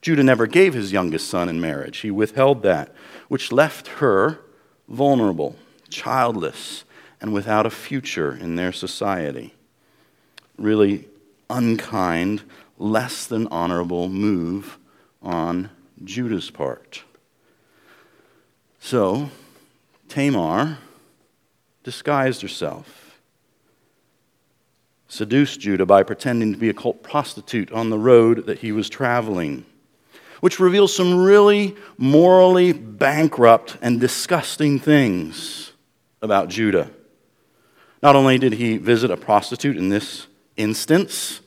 Judah 0.00 0.24
never 0.24 0.48
gave 0.48 0.74
his 0.74 0.90
youngest 0.90 1.28
son 1.28 1.48
in 1.48 1.60
marriage. 1.60 1.98
He 1.98 2.10
withheld 2.10 2.64
that, 2.64 2.92
which 3.28 3.52
left 3.52 3.86
her 3.86 4.40
vulnerable 4.88 5.54
childless, 5.92 6.84
and 7.20 7.32
without 7.32 7.66
a 7.66 7.70
future 7.70 8.34
in 8.34 8.56
their 8.56 8.72
society. 8.72 9.54
Really 10.58 11.08
unkind, 11.48 12.42
less 12.78 13.26
than 13.26 13.46
honorable 13.48 14.08
move 14.08 14.78
on 15.22 15.70
Judah's 16.02 16.50
part. 16.50 17.04
So, 18.80 19.30
Tamar 20.08 20.78
disguised 21.84 22.42
herself, 22.42 23.20
seduced 25.06 25.60
Judah 25.60 25.86
by 25.86 26.02
pretending 26.02 26.52
to 26.52 26.58
be 26.58 26.68
a 26.68 26.74
cult 26.74 27.02
prostitute 27.02 27.70
on 27.70 27.90
the 27.90 27.98
road 27.98 28.46
that 28.46 28.58
he 28.58 28.72
was 28.72 28.88
traveling 28.88 29.64
which 30.42 30.58
reveals 30.58 30.92
some 30.92 31.22
really 31.22 31.76
morally 31.98 32.72
bankrupt 32.72 33.76
and 33.80 34.00
disgusting 34.00 34.76
things 34.76 35.71
about 36.22 36.48
Judah. 36.48 36.88
Not 38.02 38.16
only 38.16 38.38
did 38.38 38.54
he 38.54 38.78
visit 38.78 39.10
a 39.10 39.16
prostitute 39.16 39.76
in 39.76 39.88
this 39.88 40.28
instance 40.56 41.40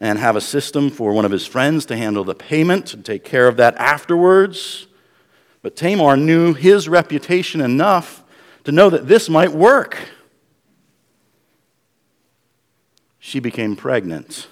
and 0.00 0.18
have 0.18 0.34
a 0.34 0.40
system 0.40 0.90
for 0.90 1.12
one 1.12 1.24
of 1.24 1.30
his 1.30 1.46
friends 1.46 1.86
to 1.86 1.96
handle 1.96 2.24
the 2.24 2.34
payment 2.34 2.94
and 2.94 3.04
take 3.04 3.22
care 3.22 3.46
of 3.46 3.58
that 3.58 3.76
afterwards, 3.76 4.86
but 5.62 5.76
Tamar 5.76 6.16
knew 6.16 6.54
his 6.54 6.88
reputation 6.88 7.60
enough 7.60 8.22
to 8.64 8.72
know 8.72 8.90
that 8.90 9.06
this 9.06 9.28
might 9.28 9.52
work. 9.52 9.98
She 13.18 13.40
became 13.40 13.76
pregnant, 13.76 14.46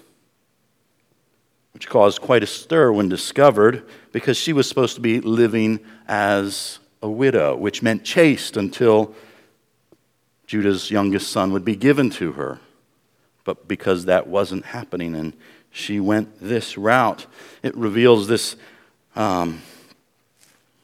which 1.73 1.89
caused 1.89 2.21
quite 2.21 2.43
a 2.43 2.47
stir 2.47 2.93
when 2.93 3.09
discovered 3.09 3.87
because 4.13 4.37
she 4.37 4.53
was 4.53 4.69
supposed 4.69 4.95
to 4.95 5.03
be 5.03 5.21
living 5.21 5.81
as 6.09 6.79
a 7.03 7.11
widow, 7.11 7.57
which 7.57 7.83
meant 7.83 8.05
chaste 8.05 8.57
until 8.57 9.15
Judah's 10.53 10.91
youngest 10.91 11.33
son 11.33 11.51
would 11.55 11.65
be 11.65 11.77
given 11.77 12.11
to 12.11 12.33
her. 12.33 12.59
But 13.43 13.67
because 13.67 14.05
that 14.05 14.27
wasn't 14.27 14.67
happening 14.67 15.15
and 15.15 15.33
she 15.71 15.99
went 15.99 16.43
this 16.43 16.77
route, 16.77 17.25
it 17.63 17.75
reveals 17.75 18.29
this 18.29 18.57
um, 19.17 19.63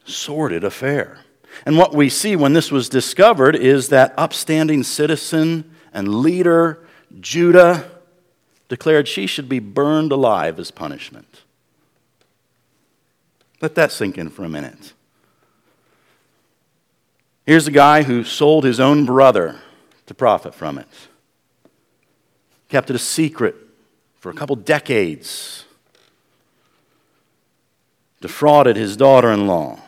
sordid 0.06 0.64
affair. 0.64 1.18
And 1.66 1.76
what 1.76 1.94
we 1.94 2.08
see 2.08 2.34
when 2.34 2.54
this 2.54 2.72
was 2.72 2.88
discovered 2.88 3.54
is 3.54 3.90
that 3.90 4.14
upstanding 4.16 4.84
citizen 4.84 5.70
and 5.92 6.22
leader, 6.22 6.78
Judah, 7.20 7.90
declared 8.70 9.06
she 9.06 9.26
should 9.26 9.50
be 9.50 9.58
burned 9.58 10.12
alive 10.12 10.58
as 10.58 10.70
punishment. 10.70 11.42
Let 13.60 13.75
that 13.75 13.92
sink 13.92 14.16
in 14.16 14.30
for 14.30 14.44
a 14.44 14.48
minute. 14.48 14.94
Here's 17.48 17.66
a 17.66 17.70
guy 17.70 18.02
who 18.02 18.24
sold 18.24 18.64
his 18.64 18.78
own 18.78 19.06
brother 19.06 19.56
to 20.04 20.12
profit 20.12 20.54
from 20.54 20.76
it, 20.76 20.86
kept 22.68 22.90
it 22.90 22.96
a 22.96 22.98
secret 22.98 23.56
for 24.18 24.28
a 24.28 24.34
couple 24.34 24.54
decades, 24.54 25.64
defrauded 28.20 28.76
his 28.76 28.98
daughter 28.98 29.32
in 29.32 29.46
law, 29.46 29.80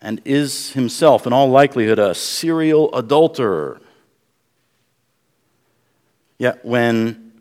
and 0.00 0.22
is 0.24 0.72
himself, 0.72 1.26
in 1.26 1.34
all 1.34 1.50
likelihood, 1.50 1.98
a 1.98 2.14
serial 2.14 2.88
adulterer. 2.94 3.78
Yet 6.38 6.64
when 6.64 7.32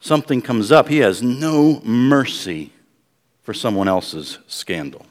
something 0.00 0.40
comes 0.40 0.72
up, 0.72 0.88
he 0.88 1.00
has 1.00 1.22
no 1.22 1.82
mercy 1.84 2.72
for 3.42 3.52
someone 3.52 3.88
else's 3.88 4.38
scandal. 4.46 5.04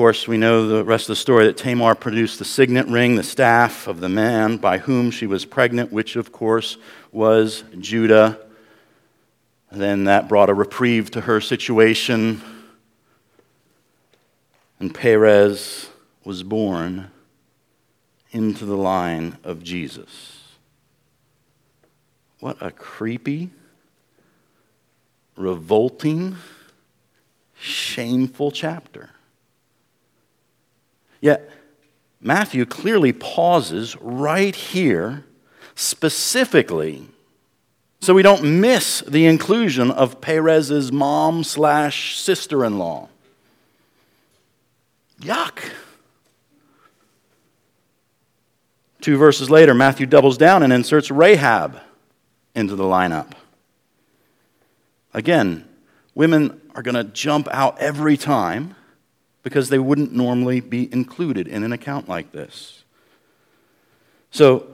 Course, 0.00 0.26
we 0.26 0.38
know 0.38 0.66
the 0.66 0.82
rest 0.82 1.04
of 1.04 1.08
the 1.08 1.16
story 1.16 1.44
that 1.44 1.58
Tamar 1.58 1.94
produced 1.94 2.38
the 2.38 2.44
signet 2.46 2.86
ring, 2.86 3.16
the 3.16 3.22
staff 3.22 3.86
of 3.86 4.00
the 4.00 4.08
man 4.08 4.56
by 4.56 4.78
whom 4.78 5.10
she 5.10 5.26
was 5.26 5.44
pregnant, 5.44 5.92
which, 5.92 6.16
of 6.16 6.32
course, 6.32 6.78
was 7.12 7.64
Judah. 7.78 8.40
Then 9.70 10.04
that 10.04 10.26
brought 10.26 10.48
a 10.48 10.54
reprieve 10.54 11.10
to 11.10 11.20
her 11.20 11.38
situation. 11.38 12.40
And 14.78 14.94
Perez 14.94 15.90
was 16.24 16.42
born 16.44 17.10
into 18.30 18.64
the 18.64 18.78
line 18.78 19.36
of 19.44 19.62
Jesus. 19.62 20.40
What 22.38 22.56
a 22.62 22.70
creepy, 22.70 23.50
revolting, 25.36 26.36
shameful 27.54 28.50
chapter. 28.50 29.10
Yet, 31.20 31.48
Matthew 32.20 32.66
clearly 32.66 33.12
pauses 33.12 33.96
right 34.00 34.54
here 34.54 35.24
specifically 35.74 37.06
so 38.00 38.14
we 38.14 38.22
don't 38.22 38.60
miss 38.60 39.02
the 39.02 39.26
inclusion 39.26 39.90
of 39.90 40.22
Perez's 40.22 40.90
mom 40.90 41.44
slash 41.44 42.18
sister 42.18 42.64
in 42.64 42.78
law. 42.78 43.10
Yuck. 45.20 45.70
Two 49.02 49.18
verses 49.18 49.50
later, 49.50 49.74
Matthew 49.74 50.06
doubles 50.06 50.38
down 50.38 50.62
and 50.62 50.72
inserts 50.72 51.10
Rahab 51.10 51.78
into 52.54 52.74
the 52.74 52.84
lineup. 52.84 53.32
Again, 55.12 55.68
women 56.14 56.58
are 56.74 56.82
going 56.82 56.94
to 56.94 57.04
jump 57.04 57.48
out 57.50 57.78
every 57.78 58.16
time 58.16 58.76
because 59.42 59.68
they 59.68 59.78
wouldn't 59.78 60.12
normally 60.12 60.60
be 60.60 60.92
included 60.92 61.48
in 61.48 61.62
an 61.62 61.72
account 61.72 62.08
like 62.08 62.32
this. 62.32 62.84
So, 64.30 64.66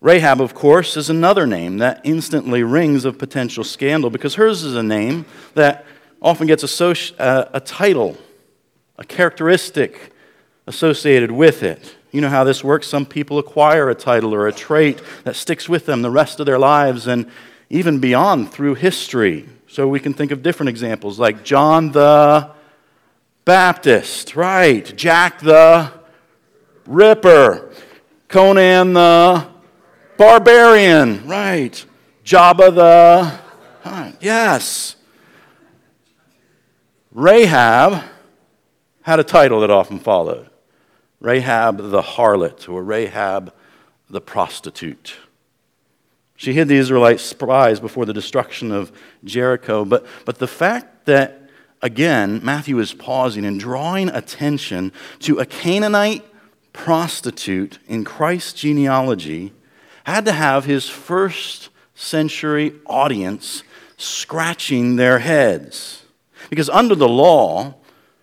Rahab, 0.00 0.40
of 0.40 0.54
course, 0.54 0.96
is 0.96 1.10
another 1.10 1.46
name 1.46 1.78
that 1.78 2.00
instantly 2.04 2.62
rings 2.62 3.04
of 3.04 3.18
potential 3.18 3.64
scandal 3.64 4.10
because 4.10 4.36
hers 4.36 4.62
is 4.62 4.76
a 4.76 4.82
name 4.82 5.26
that 5.54 5.84
often 6.22 6.46
gets 6.46 6.80
uh, 6.80 7.48
a 7.52 7.60
title, 7.60 8.16
a 8.96 9.04
characteristic 9.04 10.12
associated 10.66 11.30
with 11.30 11.62
it. 11.62 11.96
You 12.12 12.20
know 12.20 12.28
how 12.28 12.44
this 12.44 12.62
works. 12.62 12.86
Some 12.86 13.06
people 13.06 13.38
acquire 13.38 13.90
a 13.90 13.94
title 13.94 14.34
or 14.34 14.46
a 14.46 14.52
trait 14.52 15.00
that 15.24 15.36
sticks 15.36 15.68
with 15.68 15.86
them 15.86 16.02
the 16.02 16.10
rest 16.10 16.40
of 16.40 16.46
their 16.46 16.58
lives 16.58 17.06
and 17.06 17.28
even 17.70 17.98
beyond 17.98 18.50
through 18.50 18.76
history. 18.76 19.48
So 19.66 19.86
we 19.88 20.00
can 20.00 20.14
think 20.14 20.30
of 20.30 20.42
different 20.42 20.70
examples 20.70 21.18
like 21.18 21.44
John 21.44 21.92
the 21.92 22.50
Baptist, 23.48 24.36
right? 24.36 24.94
Jack 24.94 25.40
the 25.40 25.90
Ripper, 26.86 27.72
Conan 28.28 28.92
the 28.92 29.48
Barbarian, 30.18 31.26
right? 31.26 31.82
Jabba 32.26 32.74
the, 32.74 34.12
yes. 34.20 34.96
Rahab 37.10 38.04
had 39.00 39.18
a 39.18 39.24
title 39.24 39.62
that 39.62 39.70
often 39.70 39.98
followed 39.98 40.50
Rahab 41.18 41.78
the 41.78 42.02
harlot, 42.02 42.68
or 42.68 42.84
Rahab 42.84 43.54
the 44.10 44.20
prostitute. 44.20 45.16
She 46.36 46.52
hid 46.52 46.68
the 46.68 46.76
Israelite 46.76 47.20
spies 47.20 47.80
before 47.80 48.04
the 48.04 48.12
destruction 48.12 48.72
of 48.72 48.92
Jericho, 49.24 49.86
but, 49.86 50.04
but 50.26 50.38
the 50.38 50.46
fact 50.46 51.06
that 51.06 51.37
again, 51.82 52.40
Matthew 52.42 52.78
is 52.78 52.94
pausing 52.94 53.44
and 53.44 53.58
drawing 53.58 54.08
attention 54.08 54.92
to 55.20 55.38
a 55.38 55.46
Canaanite 55.46 56.24
prostitute 56.72 57.78
in 57.86 58.04
Christ's 58.04 58.52
genealogy 58.52 59.52
had 60.04 60.24
to 60.24 60.32
have 60.32 60.64
his 60.64 60.88
first 60.88 61.68
century 61.94 62.72
audience 62.86 63.62
scratching 63.98 64.96
their 64.96 65.18
heads. 65.18 66.04
Because 66.48 66.70
under 66.70 66.94
the 66.94 67.08
law, 67.08 67.74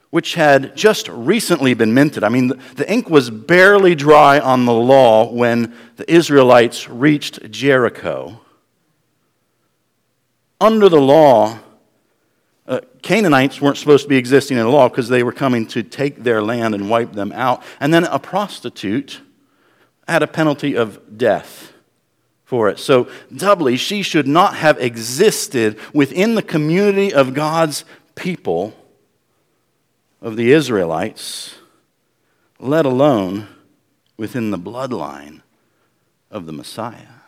which 0.10 0.34
had 0.34 0.76
just 0.76 1.08
recently 1.10 1.74
been 1.74 1.94
minted, 1.94 2.24
I 2.24 2.30
mean, 2.30 2.54
the 2.76 2.92
ink 2.92 3.10
was 3.10 3.30
barely 3.30 3.94
dry 3.94 4.40
on 4.40 4.66
the 4.66 4.74
law 4.74 5.32
when 5.32 5.76
the 5.98 6.12
Israelites 6.12 6.90
reached 6.90 7.52
Jericho. 7.52 8.40
Under 10.60 10.90
the 10.90 11.02
law, 11.02 11.60
uh, 12.68 12.80
Canaanites 13.02 13.62
weren't 13.62 13.78
supposed 13.78 14.04
to 14.04 14.10
be 14.10 14.18
existing 14.18 14.58
in 14.58 14.64
the 14.64 14.70
law 14.70 14.90
because 14.90 15.08
they 15.08 15.24
were 15.24 15.32
coming 15.32 15.68
to 15.68 15.84
take 15.84 16.24
their 16.24 16.42
land 16.42 16.74
and 16.74 16.90
wipe 16.90 17.14
them 17.14 17.32
out. 17.32 17.64
And 17.80 17.94
then 17.94 18.06
a 18.06 18.18
prostitute 18.18 19.22
had 20.08 20.24
a 20.24 20.28
penalty 20.28 20.76
of 20.76 21.18
death 21.18 21.74
for 22.44 22.70
it. 22.70 22.80
So, 22.80 23.10
doubly, 23.36 23.76
she 23.78 24.02
should 24.02 24.28
not 24.28 24.56
have 24.56 24.80
existed 24.80 25.80
within 25.94 26.36
the 26.36 26.42
community 26.42 27.14
of 27.14 27.34
God's 27.34 27.86
people, 28.16 28.74
of 30.22 30.36
the 30.36 30.52
Israelites, 30.52 31.56
let 32.60 32.86
alone 32.86 33.48
within 34.18 34.52
the 34.52 34.60
bloodline 34.60 35.42
of 36.32 36.46
the 36.46 36.54
Messiah. 36.54 37.25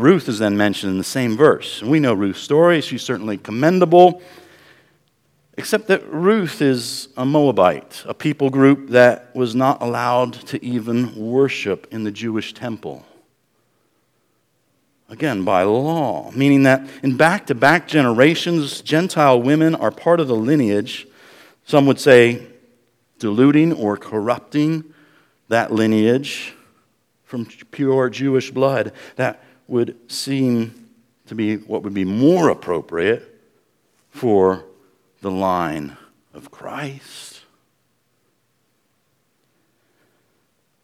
Ruth 0.00 0.28
is 0.28 0.38
then 0.38 0.56
mentioned 0.56 0.92
in 0.92 0.98
the 0.98 1.04
same 1.04 1.36
verse. 1.36 1.82
And 1.82 1.90
we 1.90 2.00
know 2.00 2.14
Ruth's 2.14 2.40
story. 2.40 2.80
She's 2.80 3.02
certainly 3.02 3.36
commendable, 3.36 4.22
except 5.56 5.88
that 5.88 6.10
Ruth 6.10 6.62
is 6.62 7.08
a 7.16 7.24
Moabite, 7.24 8.02
a 8.06 8.14
people 8.14 8.50
group 8.50 8.88
that 8.90 9.34
was 9.34 9.54
not 9.54 9.82
allowed 9.82 10.32
to 10.48 10.64
even 10.64 11.14
worship 11.14 11.86
in 11.90 12.04
the 12.04 12.10
Jewish 12.10 12.54
temple. 12.54 13.04
Again, 15.08 15.44
by 15.44 15.64
law, 15.64 16.30
meaning 16.30 16.62
that 16.62 16.88
in 17.02 17.16
back 17.16 17.46
to 17.46 17.54
back 17.54 17.88
generations, 17.88 18.80
Gentile 18.80 19.42
women 19.42 19.74
are 19.74 19.90
part 19.90 20.20
of 20.20 20.28
the 20.28 20.36
lineage, 20.36 21.06
some 21.66 21.84
would 21.86 21.98
say 21.98 22.46
diluting 23.18 23.72
or 23.72 23.96
corrupting 23.96 24.84
that 25.48 25.72
lineage 25.72 26.54
from 27.24 27.44
pure 27.72 28.08
Jewish 28.08 28.52
blood. 28.52 28.92
That 29.16 29.42
would 29.70 30.10
seem 30.10 30.88
to 31.26 31.34
be 31.36 31.56
what 31.56 31.84
would 31.84 31.94
be 31.94 32.04
more 32.04 32.48
appropriate 32.48 33.40
for 34.10 34.64
the 35.20 35.30
line 35.30 35.96
of 36.34 36.50
Christ. 36.50 37.40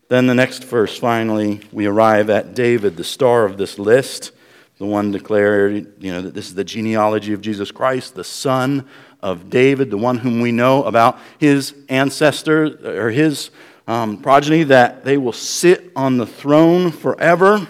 Then 0.08 0.28
the 0.28 0.34
next 0.34 0.62
verse, 0.62 0.96
finally, 0.96 1.62
we 1.72 1.86
arrive 1.86 2.30
at 2.30 2.54
David, 2.54 2.96
the 2.96 3.02
star 3.02 3.44
of 3.44 3.58
this 3.58 3.76
list, 3.76 4.30
the 4.78 4.86
one 4.86 5.10
declared, 5.10 6.00
you 6.00 6.12
know, 6.12 6.22
that 6.22 6.34
this 6.34 6.46
is 6.46 6.54
the 6.54 6.62
genealogy 6.62 7.32
of 7.32 7.40
Jesus 7.40 7.72
Christ, 7.72 8.14
the 8.14 8.22
son 8.22 8.86
of 9.20 9.50
David, 9.50 9.90
the 9.90 9.98
one 9.98 10.18
whom 10.18 10.40
we 10.40 10.52
know 10.52 10.84
about 10.84 11.18
his 11.38 11.74
ancestor 11.88 12.78
or 12.84 13.10
his 13.10 13.50
um, 13.88 14.22
progeny, 14.22 14.62
that 14.62 15.04
they 15.04 15.16
will 15.16 15.32
sit 15.32 15.90
on 15.96 16.18
the 16.18 16.26
throne 16.26 16.92
forever 16.92 17.66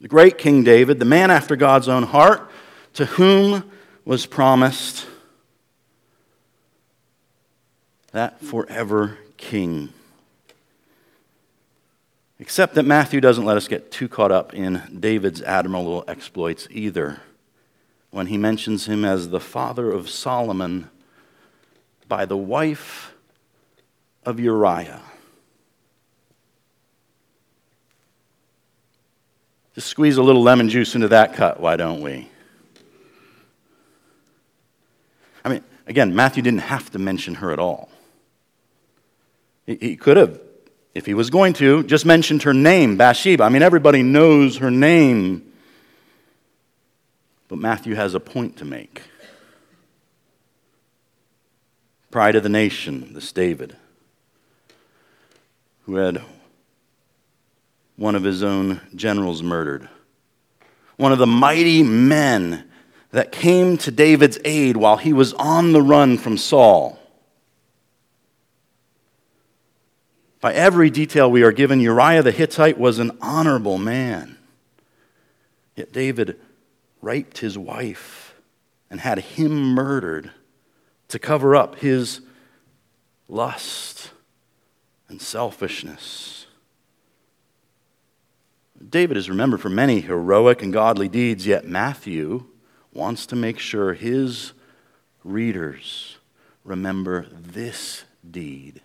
the 0.00 0.08
great 0.08 0.38
King 0.38 0.62
David, 0.62 0.98
the 0.98 1.04
man 1.04 1.30
after 1.30 1.56
God's 1.56 1.88
own 1.88 2.04
heart, 2.04 2.50
to 2.94 3.04
whom 3.04 3.70
was 4.04 4.26
promised 4.26 5.06
that 8.12 8.40
forever 8.40 9.18
king. 9.36 9.92
Except 12.38 12.74
that 12.74 12.84
Matthew 12.84 13.20
doesn't 13.20 13.44
let 13.44 13.56
us 13.56 13.68
get 13.68 13.90
too 13.90 14.08
caught 14.08 14.30
up 14.30 14.54
in 14.54 14.82
David's 14.98 15.42
admirable 15.42 16.04
exploits 16.06 16.68
either 16.70 17.20
when 18.10 18.28
he 18.28 18.38
mentions 18.38 18.86
him 18.86 19.04
as 19.04 19.28
the 19.28 19.40
father 19.40 19.90
of 19.90 20.08
Solomon 20.08 20.88
by 22.06 22.24
the 22.24 22.36
wife 22.36 23.12
of 24.24 24.40
Uriah. 24.40 25.02
Just 29.78 29.90
squeeze 29.90 30.16
a 30.16 30.22
little 30.24 30.42
lemon 30.42 30.68
juice 30.68 30.96
into 30.96 31.06
that 31.06 31.34
cut, 31.34 31.60
why 31.60 31.76
don't 31.76 32.00
we? 32.00 32.28
I 35.44 35.50
mean, 35.50 35.62
again, 35.86 36.16
Matthew 36.16 36.42
didn't 36.42 36.62
have 36.62 36.90
to 36.90 36.98
mention 36.98 37.36
her 37.36 37.52
at 37.52 37.60
all. 37.60 37.88
He 39.66 39.94
could 39.94 40.16
have, 40.16 40.40
if 40.96 41.06
he 41.06 41.14
was 41.14 41.30
going 41.30 41.52
to, 41.52 41.84
just 41.84 42.04
mentioned 42.04 42.42
her 42.42 42.52
name, 42.52 42.96
Bathsheba. 42.96 43.44
I 43.44 43.50
mean, 43.50 43.62
everybody 43.62 44.02
knows 44.02 44.56
her 44.56 44.68
name. 44.68 45.52
But 47.46 47.60
Matthew 47.60 47.94
has 47.94 48.14
a 48.14 48.20
point 48.20 48.56
to 48.56 48.64
make. 48.64 49.02
Pride 52.10 52.34
of 52.34 52.42
the 52.42 52.48
nation, 52.48 53.14
this 53.14 53.30
David, 53.30 53.76
who 55.86 55.94
had 55.94 56.20
one 57.98 58.14
of 58.14 58.22
his 58.22 58.44
own 58.44 58.80
generals 58.94 59.42
murdered. 59.42 59.88
One 60.96 61.12
of 61.12 61.18
the 61.18 61.26
mighty 61.26 61.82
men 61.82 62.64
that 63.10 63.32
came 63.32 63.76
to 63.78 63.90
David's 63.90 64.38
aid 64.44 64.76
while 64.76 64.96
he 64.96 65.12
was 65.12 65.32
on 65.34 65.72
the 65.72 65.82
run 65.82 66.16
from 66.16 66.38
Saul. 66.38 66.98
By 70.40 70.54
every 70.54 70.90
detail 70.90 71.28
we 71.28 71.42
are 71.42 71.50
given, 71.50 71.80
Uriah 71.80 72.22
the 72.22 72.30
Hittite 72.30 72.78
was 72.78 73.00
an 73.00 73.18
honorable 73.20 73.78
man. 73.78 74.38
Yet 75.74 75.92
David 75.92 76.38
raped 77.02 77.38
his 77.38 77.58
wife 77.58 78.36
and 78.88 79.00
had 79.00 79.18
him 79.18 79.74
murdered 79.74 80.30
to 81.08 81.18
cover 81.18 81.56
up 81.56 81.76
his 81.80 82.20
lust 83.28 84.10
and 85.08 85.20
selfishness. 85.20 86.37
David 88.86 89.16
is 89.16 89.28
remembered 89.28 89.60
for 89.60 89.70
many 89.70 90.00
heroic 90.00 90.62
and 90.62 90.72
godly 90.72 91.08
deeds, 91.08 91.46
yet 91.46 91.66
Matthew 91.66 92.46
wants 92.92 93.26
to 93.26 93.36
make 93.36 93.58
sure 93.58 93.92
his 93.92 94.52
readers 95.24 96.18
remember 96.64 97.26
this 97.30 98.04
deed 98.28 98.80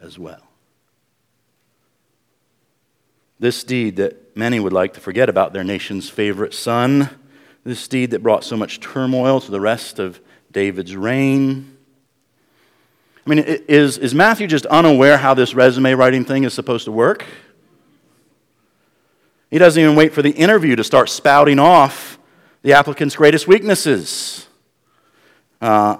as 0.00 0.18
well. 0.18 0.42
This 3.38 3.64
deed 3.64 3.96
that 3.96 4.36
many 4.36 4.60
would 4.60 4.72
like 4.72 4.94
to 4.94 5.00
forget 5.00 5.28
about 5.28 5.52
their 5.52 5.64
nation's 5.64 6.08
favorite 6.08 6.54
son, 6.54 7.10
this 7.64 7.86
deed 7.88 8.12
that 8.12 8.22
brought 8.22 8.44
so 8.44 8.56
much 8.56 8.80
turmoil 8.80 9.40
to 9.40 9.50
the 9.50 9.60
rest 9.60 9.98
of 9.98 10.20
David's 10.52 10.96
reign. 10.96 11.76
I 13.26 13.30
mean, 13.30 13.38
is, 13.40 13.98
is 13.98 14.14
Matthew 14.14 14.46
just 14.46 14.66
unaware 14.66 15.16
how 15.16 15.34
this 15.34 15.54
resume 15.54 15.94
writing 15.94 16.24
thing 16.24 16.44
is 16.44 16.54
supposed 16.54 16.84
to 16.84 16.92
work? 16.92 17.24
He 19.54 19.58
doesn't 19.60 19.80
even 19.80 19.94
wait 19.94 20.12
for 20.12 20.20
the 20.20 20.32
interview 20.32 20.74
to 20.74 20.82
start 20.82 21.08
spouting 21.08 21.60
off 21.60 22.18
the 22.62 22.72
applicant's 22.72 23.14
greatest 23.14 23.46
weaknesses. 23.46 24.48
Uh, 25.60 25.98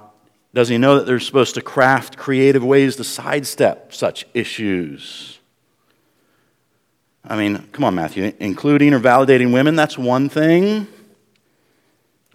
does 0.52 0.68
he 0.68 0.76
know 0.76 0.96
that 0.96 1.06
they're 1.06 1.20
supposed 1.20 1.54
to 1.54 1.62
craft 1.62 2.16
creative 2.16 2.64
ways 2.64 2.96
to 2.96 3.04
sidestep 3.04 3.94
such 3.94 4.26
issues? 4.34 5.38
I 7.24 7.36
mean, 7.36 7.68
come 7.70 7.84
on, 7.84 7.94
Matthew. 7.94 8.32
Including 8.40 8.92
or 8.92 8.98
validating 8.98 9.52
women, 9.52 9.76
that's 9.76 9.96
one 9.96 10.28
thing. 10.28 10.88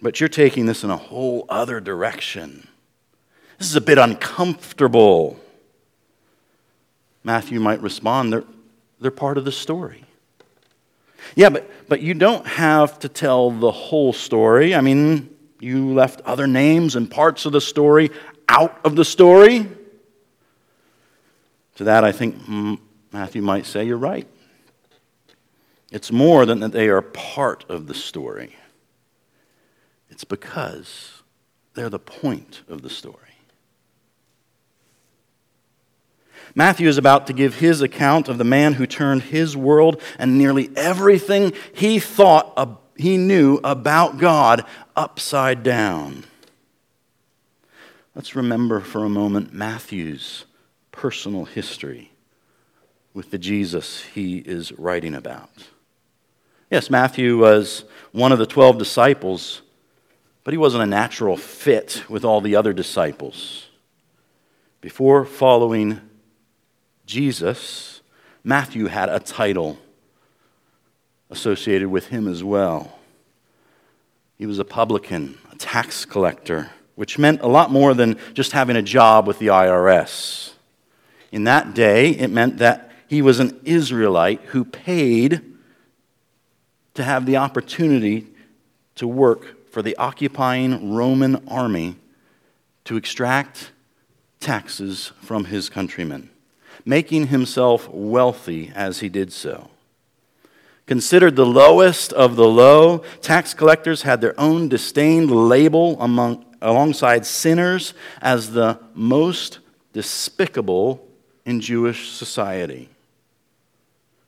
But 0.02 0.22
you're 0.22 0.30
taking 0.30 0.68
this 0.68 0.86
in 0.86 0.90
a 0.90 0.96
whole 0.96 1.46
other 1.50 1.82
direction. 1.82 2.66
This 3.58 3.68
is 3.68 3.76
a 3.76 3.82
bit 3.82 3.98
uncomfortable. 3.98 5.38
Matthew 7.26 7.60
might 7.60 7.82
respond, 7.82 8.32
they're, 8.32 8.46
they're 9.02 9.12
part 9.12 9.38
of 9.38 9.44
the 9.44 9.52
story. 9.52 10.06
Yeah, 11.36 11.50
but, 11.50 11.70
but 11.88 12.02
you 12.02 12.14
don't 12.14 12.46
have 12.46 13.00
to 13.00 13.10
tell 13.10 13.52
the 13.52 13.72
whole 13.72 14.14
story. 14.14 14.76
I 14.76 14.82
mean, 14.82 15.30
you 15.60 15.94
left 15.94 16.22
other 16.22 16.48
names 16.48 16.96
and 16.96 17.10
parts 17.10 17.46
of 17.46 17.52
the 17.52 17.62
story 17.62 18.12
out 18.48 18.80
of 18.84 18.96
the 18.96 19.06
story. 19.06 19.70
To 21.76 21.84
that, 21.86 22.04
I 22.04 22.12
think 22.12 22.36
Matthew 23.12 23.42
might 23.42 23.66
say, 23.66 23.86
You're 23.86 23.98
right. 23.98 24.28
It's 25.92 26.12
more 26.12 26.46
than 26.46 26.60
that 26.60 26.72
they 26.72 26.90
are 26.90 27.02
part 27.02 27.66
of 27.70 27.88
the 27.88 27.94
story, 27.94 28.56
it's 30.10 30.24
because 30.24 31.24
they're 31.74 31.90
the 31.90 32.00
point 32.00 32.62
of 32.68 32.82
the 32.82 32.90
story. 32.90 33.29
Matthew 36.60 36.90
is 36.90 36.98
about 36.98 37.26
to 37.28 37.32
give 37.32 37.56
his 37.56 37.82
account 37.82 38.28
of 38.28 38.38
the 38.38 38.44
man 38.44 38.74
who 38.74 38.86
turned 38.86 39.24
his 39.24 39.56
world 39.56 40.02
and 40.18 40.38
nearly 40.38 40.70
everything 40.76 41.54
he 41.72 42.00
thought 42.00 42.82
he 42.98 43.16
knew 43.16 43.62
about 43.64 44.18
God 44.18 44.66
upside 44.94 45.64
down. 45.64 46.26
Let's 48.14 48.36
remember 48.36 48.82
for 48.82 49.06
a 49.06 49.10
moment 49.10 49.54
Matthew's 49.54 50.44
personal 50.92 51.46
history 51.46 52.12
with 53.14 53.32
the 53.32 53.38
Jesus 53.38 54.04
he 54.14 54.40
is 54.40 54.74
writing 54.74 55.16
about. 55.16 55.70
Yes, 56.70 56.90
Matthew 56.90 57.38
was 57.38 57.86
one 58.12 58.34
of 58.34 58.38
the 58.38 58.46
12 58.46 58.78
disciples, 58.78 59.62
but 60.44 60.54
he 60.54 60.58
wasn't 60.58 60.84
a 60.84 60.88
natural 60.88 61.38
fit 61.38 62.04
with 62.10 62.26
all 62.26 62.42
the 62.42 62.58
other 62.58 62.74
disciples. 62.74 63.68
Before 64.82 65.24
following 65.24 66.02
Jesus, 67.10 68.02
Matthew 68.44 68.86
had 68.86 69.10
a 69.10 69.20
title 69.20 69.80
associated 71.32 71.88
with 71.88 72.10
him 72.10 72.28
as 72.28 72.44
well. 72.44 73.00
He 74.38 74.46
was 74.46 74.60
a 74.60 74.64
publican, 74.64 75.40
a 75.52 75.56
tax 75.56 76.06
collector, 76.06 76.70
which 76.94 77.18
meant 77.18 77.42
a 77.42 77.48
lot 77.48 77.72
more 77.72 77.96
than 77.96 78.20
just 78.36 78.52
having 78.52 78.76
a 78.76 78.84
job 78.84 79.26
with 79.26 79.40
the 79.40 79.48
IRS. 79.48 80.52
In 81.32 81.46
that 81.46 81.74
day, 81.74 82.12
it 82.12 82.30
meant 82.30 82.60
that 82.60 82.92
he 83.08 83.24
was 83.24 83.40
an 83.40 83.60
Israelite 83.64 84.42
who 84.42 84.64
paid 84.64 85.42
to 86.94 87.04
have 87.04 87.26
the 87.26 87.38
opportunity 87.38 88.28
to 88.94 89.08
work 89.08 89.72
for 89.72 89.82
the 89.82 89.98
occupying 89.98 90.94
Roman 90.94 91.48
army 91.48 91.96
to 92.84 92.98
extract 92.98 93.72
taxes 94.40 95.12
from 95.24 95.46
his 95.46 95.70
countrymen 95.70 96.30
making 96.86 97.28
himself 97.28 97.90
wealthy 97.90 98.72
as 98.76 99.00
he 99.00 99.10
did 99.10 99.32
so. 99.32 99.70
Considered 100.86 101.36
the 101.36 101.46
lowest 101.46 102.12
of 102.14 102.36
the 102.36 102.48
low, 102.48 103.04
tax 103.22 103.54
collectors 103.54 104.02
had 104.02 104.22
their 104.22 104.40
own 104.40 104.70
disdained 104.70 105.30
label 105.30 106.02
among, 106.02 106.44
alongside 106.62 107.26
sinners 107.26 107.94
as 108.22 108.54
the 108.54 108.80
most 108.96 109.60
despicable 109.94 111.06
in 111.46 111.62
Jewish 111.62 112.10
society. 112.10 112.90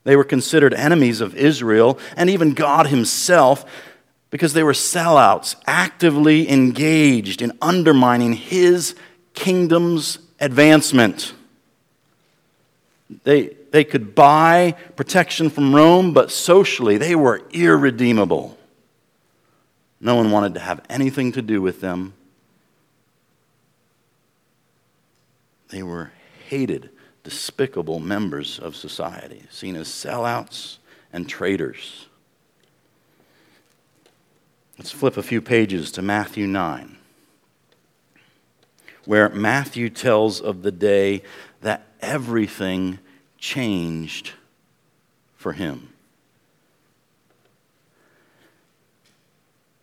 They 0.03 0.15
were 0.15 0.23
considered 0.23 0.73
enemies 0.73 1.21
of 1.21 1.35
Israel 1.35 1.99
and 2.15 2.29
even 2.29 2.53
God 2.53 2.87
Himself 2.87 3.65
because 4.29 4.53
they 4.53 4.63
were 4.63 4.71
sellouts, 4.73 5.55
actively 5.67 6.49
engaged 6.49 7.41
in 7.41 7.57
undermining 7.61 8.33
His 8.33 8.95
kingdom's 9.33 10.19
advancement. 10.39 11.33
They, 13.23 13.55
they 13.71 13.83
could 13.83 14.15
buy 14.15 14.75
protection 14.95 15.49
from 15.49 15.75
Rome, 15.75 16.13
but 16.13 16.31
socially 16.31 16.97
they 16.97 17.15
were 17.15 17.41
irredeemable. 17.51 18.57
No 19.99 20.15
one 20.15 20.31
wanted 20.31 20.55
to 20.55 20.59
have 20.59 20.81
anything 20.89 21.31
to 21.33 21.41
do 21.41 21.61
with 21.61 21.81
them. 21.81 22.13
They 25.69 25.83
were 25.83 26.11
hated, 26.47 26.89
despicable 27.23 27.99
members 27.99 28.59
of 28.59 28.75
society, 28.75 29.43
seen 29.49 29.75
as 29.75 29.87
sellouts 29.87 30.77
and 31.13 31.29
traitors. 31.29 32.07
Let's 34.77 34.91
flip 34.91 35.15
a 35.15 35.23
few 35.23 35.41
pages 35.41 35.91
to 35.91 36.01
Matthew 36.01 36.47
9, 36.47 36.97
where 39.05 39.29
Matthew 39.29 39.89
tells 39.89 40.41
of 40.41 40.63
the 40.63 40.71
day 40.71 41.21
that 41.61 41.90
everything 42.01 42.99
changed 43.37 44.31
for 45.35 45.53
him. 45.53 45.89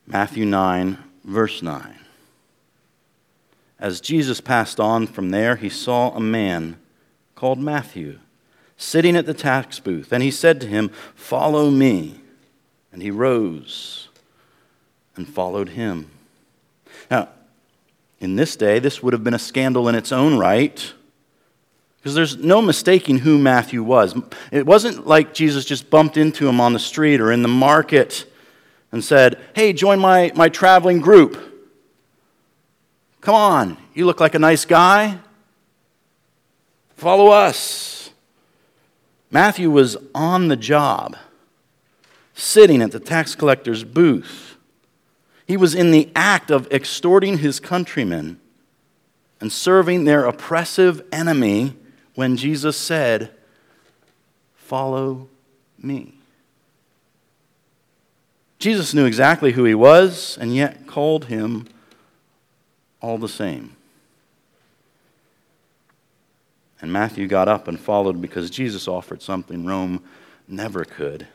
Matthew 0.06 0.46
9, 0.46 0.98
verse 1.24 1.62
9. 1.62 1.98
As 3.78 4.00
Jesus 4.00 4.40
passed 4.40 4.80
on 4.80 5.06
from 5.06 5.30
there, 5.30 5.56
he 5.56 5.68
saw 5.68 6.10
a 6.10 6.20
man 6.20 6.78
called 7.34 7.58
Matthew 7.58 8.18
sitting 8.76 9.16
at 9.16 9.26
the 9.26 9.34
tax 9.34 9.78
booth, 9.80 10.12
and 10.12 10.22
he 10.22 10.30
said 10.30 10.60
to 10.60 10.66
him, 10.66 10.90
Follow 11.14 11.70
me. 11.70 12.20
And 12.90 13.02
he 13.02 13.10
rose 13.10 14.08
and 15.14 15.28
followed 15.28 15.70
him. 15.70 16.10
Now, 17.10 17.28
in 18.18 18.36
this 18.36 18.56
day, 18.56 18.78
this 18.78 19.02
would 19.02 19.12
have 19.12 19.22
been 19.22 19.34
a 19.34 19.38
scandal 19.38 19.88
in 19.88 19.94
its 19.94 20.10
own 20.10 20.38
right 20.38 20.92
because 22.08 22.32
there's 22.32 22.42
no 22.42 22.62
mistaking 22.62 23.18
who 23.18 23.36
Matthew 23.36 23.82
was. 23.82 24.14
It 24.50 24.64
wasn't 24.64 25.06
like 25.06 25.34
Jesus 25.34 25.66
just 25.66 25.90
bumped 25.90 26.16
into 26.16 26.48
him 26.48 26.58
on 26.58 26.72
the 26.72 26.78
street 26.78 27.20
or 27.20 27.30
in 27.30 27.42
the 27.42 27.48
market 27.48 28.24
and 28.90 29.04
said, 29.04 29.38
Hey, 29.54 29.74
join 29.74 29.98
my, 29.98 30.32
my 30.34 30.48
traveling 30.48 31.00
group. 31.00 31.36
Come 33.20 33.34
on, 33.34 33.76
you 33.92 34.06
look 34.06 34.20
like 34.20 34.34
a 34.34 34.38
nice 34.38 34.64
guy. 34.64 35.18
Follow 36.96 37.28
us. 37.28 38.08
Matthew 39.30 39.70
was 39.70 39.98
on 40.14 40.48
the 40.48 40.56
job, 40.56 41.14
sitting 42.32 42.80
at 42.80 42.90
the 42.90 43.00
tax 43.00 43.34
collector's 43.34 43.84
booth. 43.84 44.56
He 45.46 45.58
was 45.58 45.74
in 45.74 45.90
the 45.90 46.10
act 46.16 46.50
of 46.50 46.72
extorting 46.72 47.38
his 47.38 47.60
countrymen 47.60 48.40
and 49.42 49.52
serving 49.52 50.04
their 50.04 50.24
oppressive 50.24 51.02
enemy 51.12 51.74
when 52.18 52.36
Jesus 52.36 52.76
said, 52.76 53.30
Follow 54.56 55.28
me. 55.80 56.14
Jesus 58.58 58.92
knew 58.92 59.04
exactly 59.04 59.52
who 59.52 59.62
he 59.62 59.76
was 59.76 60.36
and 60.40 60.52
yet 60.52 60.88
called 60.88 61.26
him 61.26 61.68
all 63.00 63.18
the 63.18 63.28
same. 63.28 63.76
And 66.80 66.92
Matthew 66.92 67.28
got 67.28 67.46
up 67.46 67.68
and 67.68 67.78
followed 67.78 68.20
because 68.20 68.50
Jesus 68.50 68.88
offered 68.88 69.22
something 69.22 69.64
Rome 69.64 70.02
never 70.48 70.84
could 70.84 71.28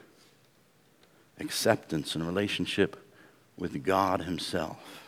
acceptance 1.40 2.14
and 2.14 2.28
relationship 2.28 2.98
with 3.58 3.86
God 3.86 4.24
Himself. 4.24 5.03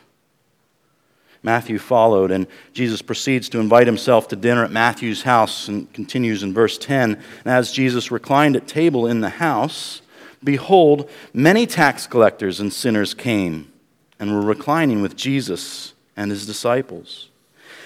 Matthew 1.46 1.78
followed, 1.78 2.32
and 2.32 2.48
Jesus 2.72 3.00
proceeds 3.00 3.48
to 3.50 3.60
invite 3.60 3.86
himself 3.86 4.26
to 4.28 4.36
dinner 4.36 4.64
at 4.64 4.72
Matthew's 4.72 5.22
house 5.22 5.68
and 5.68 5.90
continues 5.92 6.42
in 6.42 6.52
verse 6.52 6.76
10. 6.76 7.12
And 7.12 7.22
as 7.44 7.70
Jesus 7.70 8.10
reclined 8.10 8.56
at 8.56 8.66
table 8.66 9.06
in 9.06 9.20
the 9.20 9.28
house, 9.28 10.02
behold, 10.42 11.08
many 11.32 11.64
tax 11.64 12.08
collectors 12.08 12.58
and 12.58 12.72
sinners 12.72 13.14
came 13.14 13.72
and 14.18 14.34
were 14.34 14.40
reclining 14.40 15.02
with 15.02 15.14
Jesus 15.14 15.94
and 16.16 16.32
his 16.32 16.46
disciples. 16.46 17.28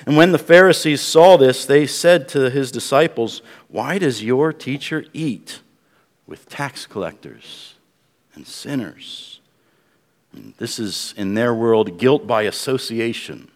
And 0.07 0.16
when 0.16 0.33
the 0.33 0.38
Pharisees 0.38 1.03
saw 1.03 1.37
this, 1.37 1.66
they 1.66 1.87
said 1.87 2.29
to 2.29 2.49
his 2.49 2.73
disciples, 2.73 3.42
Why 3.68 3.99
does 3.99 4.25
your 4.25 4.55
teacher 4.55 5.05
eat 5.12 5.61
with 6.27 6.49
tax 6.49 6.87
collectors 6.87 7.75
and 8.35 8.46
sinners? 8.46 9.39
This 10.33 10.79
is, 10.79 11.14
in 11.16 11.35
their 11.35 11.53
world, 11.55 11.99
guilt 11.99 12.27
by 12.27 12.43
association. 12.43 13.51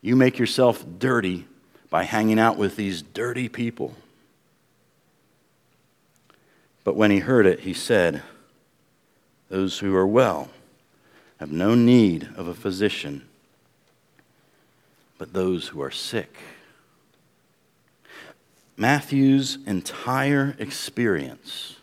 You 0.00 0.14
make 0.16 0.38
yourself 0.38 0.84
dirty 0.98 1.46
by 1.90 2.04
hanging 2.04 2.38
out 2.38 2.56
with 2.56 2.76
these 2.76 3.02
dirty 3.02 3.48
people. 3.48 3.94
But 6.84 6.96
when 6.96 7.10
he 7.10 7.18
heard 7.18 7.46
it, 7.46 7.60
he 7.60 7.74
said, 7.74 8.22
Those 9.48 9.80
who 9.80 9.94
are 9.96 10.06
well 10.06 10.50
have 11.38 11.50
no 11.50 11.74
need 11.74 12.28
of 12.36 12.46
a 12.46 12.54
physician 12.54 13.26
but 15.18 15.32
those 15.32 15.68
who 15.68 15.82
are 15.82 15.90
sick. 15.90 16.36
Matthew's 18.76 19.58
entire 19.66 20.54
experience 20.58 21.76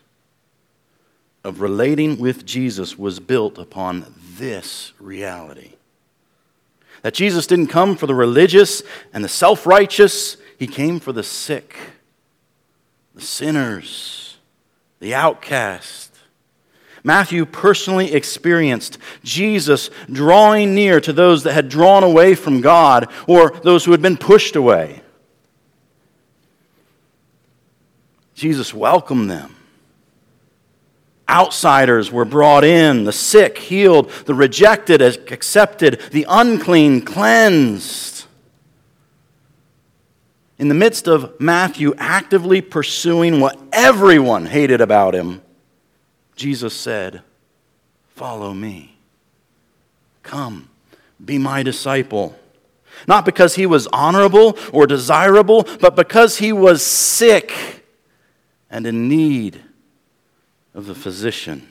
of 1.44 1.60
relating 1.60 2.18
with 2.18 2.44
Jesus 2.44 2.98
was 2.98 3.20
built 3.20 3.58
upon 3.58 4.12
this 4.36 4.92
reality 4.98 5.72
that 7.02 7.14
Jesus 7.14 7.46
didn't 7.46 7.66
come 7.66 7.96
for 7.96 8.06
the 8.06 8.14
religious 8.14 8.82
and 9.12 9.22
the 9.22 9.28
self 9.28 9.66
righteous, 9.66 10.38
He 10.58 10.66
came 10.66 10.98
for 11.00 11.12
the 11.12 11.22
sick, 11.22 11.76
the 13.14 13.20
sinners, 13.20 14.38
the 15.00 15.14
outcast, 15.14 16.14
Matthew 17.06 17.44
personally 17.44 18.14
experienced 18.14 18.96
Jesus 19.22 19.90
drawing 20.10 20.74
near 20.74 21.00
to 21.02 21.12
those 21.12 21.42
that 21.42 21.52
had 21.52 21.68
drawn 21.68 22.02
away 22.02 22.34
from 22.34 22.62
God 22.62 23.12
or 23.28 23.50
those 23.62 23.84
who 23.84 23.92
had 23.92 24.00
been 24.00 24.16
pushed 24.16 24.56
away. 24.56 25.02
Jesus 28.34 28.72
welcomed 28.72 29.30
them. 29.30 29.54
Outsiders 31.28 32.12
were 32.12 32.26
brought 32.26 32.64
in, 32.64 33.04
the 33.04 33.12
sick 33.12 33.56
healed, 33.56 34.10
the 34.26 34.34
rejected 34.34 35.00
accepted, 35.00 36.00
the 36.10 36.26
unclean 36.28 37.00
cleansed. 37.00 38.26
In 40.58 40.68
the 40.68 40.74
midst 40.74 41.08
of 41.08 41.38
Matthew 41.40 41.94
actively 41.96 42.60
pursuing 42.60 43.40
what 43.40 43.58
everyone 43.72 44.46
hated 44.46 44.80
about 44.80 45.14
him, 45.14 45.42
Jesus 46.36 46.74
said, 46.74 47.22
Follow 48.14 48.52
me. 48.54 48.96
Come, 50.22 50.68
be 51.24 51.38
my 51.38 51.62
disciple. 51.62 52.38
Not 53.08 53.24
because 53.24 53.56
he 53.56 53.66
was 53.66 53.88
honorable 53.92 54.56
or 54.72 54.86
desirable, 54.86 55.66
but 55.80 55.96
because 55.96 56.38
he 56.38 56.52
was 56.52 56.82
sick 56.82 57.82
and 58.70 58.86
in 58.86 59.08
need 59.08 59.62
of 60.74 60.86
the 60.86 60.94
physician. 60.94 61.68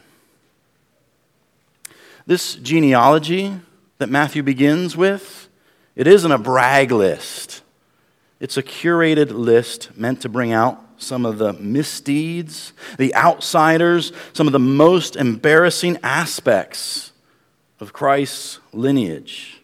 This 2.26 2.56
genealogy 2.56 3.60
that 3.98 4.10
Matthew 4.10 4.44
begins 4.44 4.96
with, 4.96 5.50
it 5.96 6.08
isn't 6.08 6.32
a 6.32 6.38
brag 6.38 6.92
list. 6.92 7.62
It's 8.40 8.58
a 8.58 8.64
curated 8.64 9.32
list 9.32 9.96
meant 9.98 10.22
to 10.22 10.30
bring 10.30 10.54
out 10.54 10.80
some 10.98 11.26
of 11.26 11.38
the 11.38 11.54
misdeeds, 11.54 12.72
the 12.98 13.14
outsiders, 13.14 14.14
some 14.32 14.48
of 14.48 14.54
the 14.54 14.60
most 14.60 15.16
embarrassing 15.16 15.98
aspects 16.02 17.12
of 17.80 17.92
Christ's 17.92 18.60
lineage. 18.72 19.62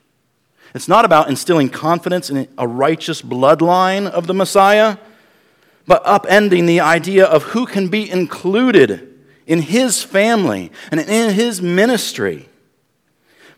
It's 0.75 0.87
not 0.87 1.05
about 1.05 1.29
instilling 1.29 1.69
confidence 1.69 2.29
in 2.29 2.47
a 2.57 2.67
righteous 2.67 3.21
bloodline 3.21 4.07
of 4.07 4.27
the 4.27 4.33
Messiah, 4.33 4.97
but 5.87 6.03
upending 6.03 6.67
the 6.67 6.81
idea 6.81 7.25
of 7.25 7.43
who 7.43 7.65
can 7.65 7.87
be 7.87 8.09
included 8.09 9.08
in 9.49 9.63
his 9.63 10.03
family 10.03 10.71
and 10.91 10.99
in 10.99 11.33
his 11.33 11.59
ministry. 11.59 12.47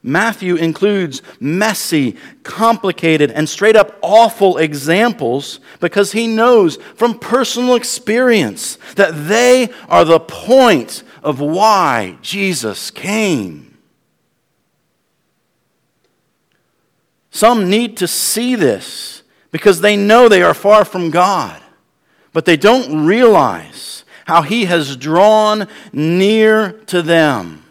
Matthew 0.01 0.55
includes 0.55 1.21
messy, 1.39 2.15
complicated, 2.41 3.29
and 3.29 3.47
straight 3.47 3.75
up 3.75 3.99
awful 4.01 4.57
examples 4.57 5.59
because 5.79 6.13
he 6.13 6.25
knows 6.25 6.77
from 6.95 7.19
personal 7.19 7.75
experience 7.75 8.79
that 8.95 9.27
they 9.27 9.69
are 9.89 10.05
the 10.05 10.19
point 10.19 11.03
of 11.21 11.39
why 11.39 12.17
Jesus 12.21 12.89
came. 12.89 13.77
Some 17.29 17.69
need 17.69 17.97
to 17.97 18.07
see 18.07 18.55
this 18.55 19.23
because 19.51 19.81
they 19.81 19.97
know 19.97 20.29
they 20.29 20.41
are 20.41 20.53
far 20.53 20.85
from 20.85 21.11
God, 21.11 21.61
but 22.33 22.45
they 22.45 22.57
don't 22.57 23.05
realize 23.05 24.03
how 24.31 24.41
he 24.43 24.63
has 24.63 24.95
drawn 24.95 25.67
near 25.91 26.71
to 26.85 27.01
them 27.01 27.61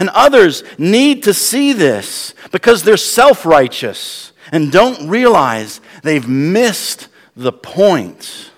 and 0.00 0.08
others 0.10 0.64
need 0.76 1.22
to 1.22 1.32
see 1.32 1.72
this 1.72 2.34
because 2.50 2.82
they're 2.82 2.96
self 2.96 3.46
righteous 3.46 4.32
and 4.50 4.72
don't 4.72 5.08
realize 5.08 5.80
they've 6.02 6.26
missed 6.26 7.06
the 7.36 7.52
point. 7.52 8.50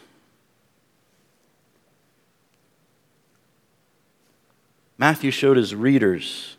Matthew 4.97 5.31
showed 5.31 5.59
his 5.59 5.75
readers 5.75 6.57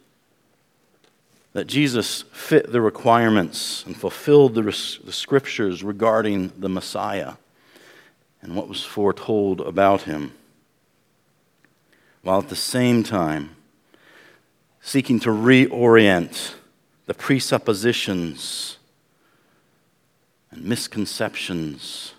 that 1.54 1.66
Jesus 1.66 2.22
fit 2.32 2.72
the 2.72 2.82
requirements 2.82 3.84
and 3.88 3.98
fulfilled 3.98 4.54
the, 4.54 4.62
the, 4.62 5.12
scriptures 5.12 5.84
regarding 5.84 6.54
the 6.60 6.70
Messiah 6.70 7.34
and 8.42 8.56
what 8.56 8.68
was 8.68 8.84
foretold 8.84 9.62
about 9.62 10.04
him, 10.04 10.34
while 12.22 12.40
at 12.40 12.50
the 12.50 12.56
same 12.56 13.04
time 13.04 13.56
seeking 14.82 15.20
to 15.20 15.30
reorient 15.30 16.56
the 17.06 17.14
presuppositions 17.14 18.78
and 20.52 20.64
misconceptions 20.64 22.14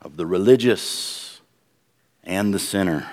of 0.00 0.16
the 0.16 0.26
religious 0.26 1.40
and 2.24 2.52
the 2.52 2.58
sinner. 2.58 3.08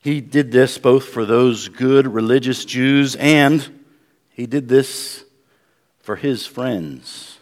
He 0.00 0.20
did 0.20 0.52
this 0.52 0.78
both 0.78 1.04
for 1.04 1.24
those 1.24 1.68
good 1.68 2.06
religious 2.06 2.64
Jews 2.64 3.16
and 3.16 3.78
he 4.30 4.46
did 4.46 4.68
this 4.68 5.24
for 5.98 6.14
his 6.16 6.46
friends, 6.46 7.37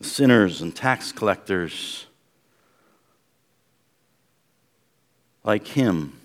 sinners 0.00 0.60
and 0.60 0.74
tax 0.74 1.12
collectors 1.12 2.06
like 5.44 5.66
him 5.68 6.18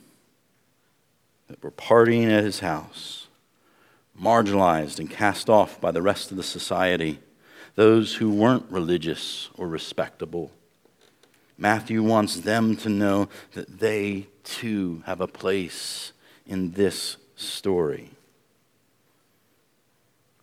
that 1.48 1.62
were 1.64 1.72
partying 1.72 2.30
at 2.30 2.44
his 2.44 2.60
house, 2.60 3.28
marginalized 4.20 5.00
and 5.00 5.10
cast 5.10 5.50
off 5.50 5.80
by 5.82 5.92
the 5.92 6.02
rest 6.02 6.32
of 6.32 6.38
the 6.38 6.44
society, 6.44 7.20
those 7.76 8.16
who 8.16 8.30
weren't 8.32 8.66
religious 8.70 9.50
or 9.58 9.68
respectable. 9.68 10.52
Matthew 11.58 12.02
wants 12.02 12.40
them 12.40 12.78
to 12.78 12.90
know 12.90 13.28
that 13.54 13.80
they 13.80 14.28
too 14.44 15.04
have 15.06 15.20
a 15.20 15.28
place 15.28 16.14
in 16.48 16.72
this 16.72 17.18
story. 17.36 18.12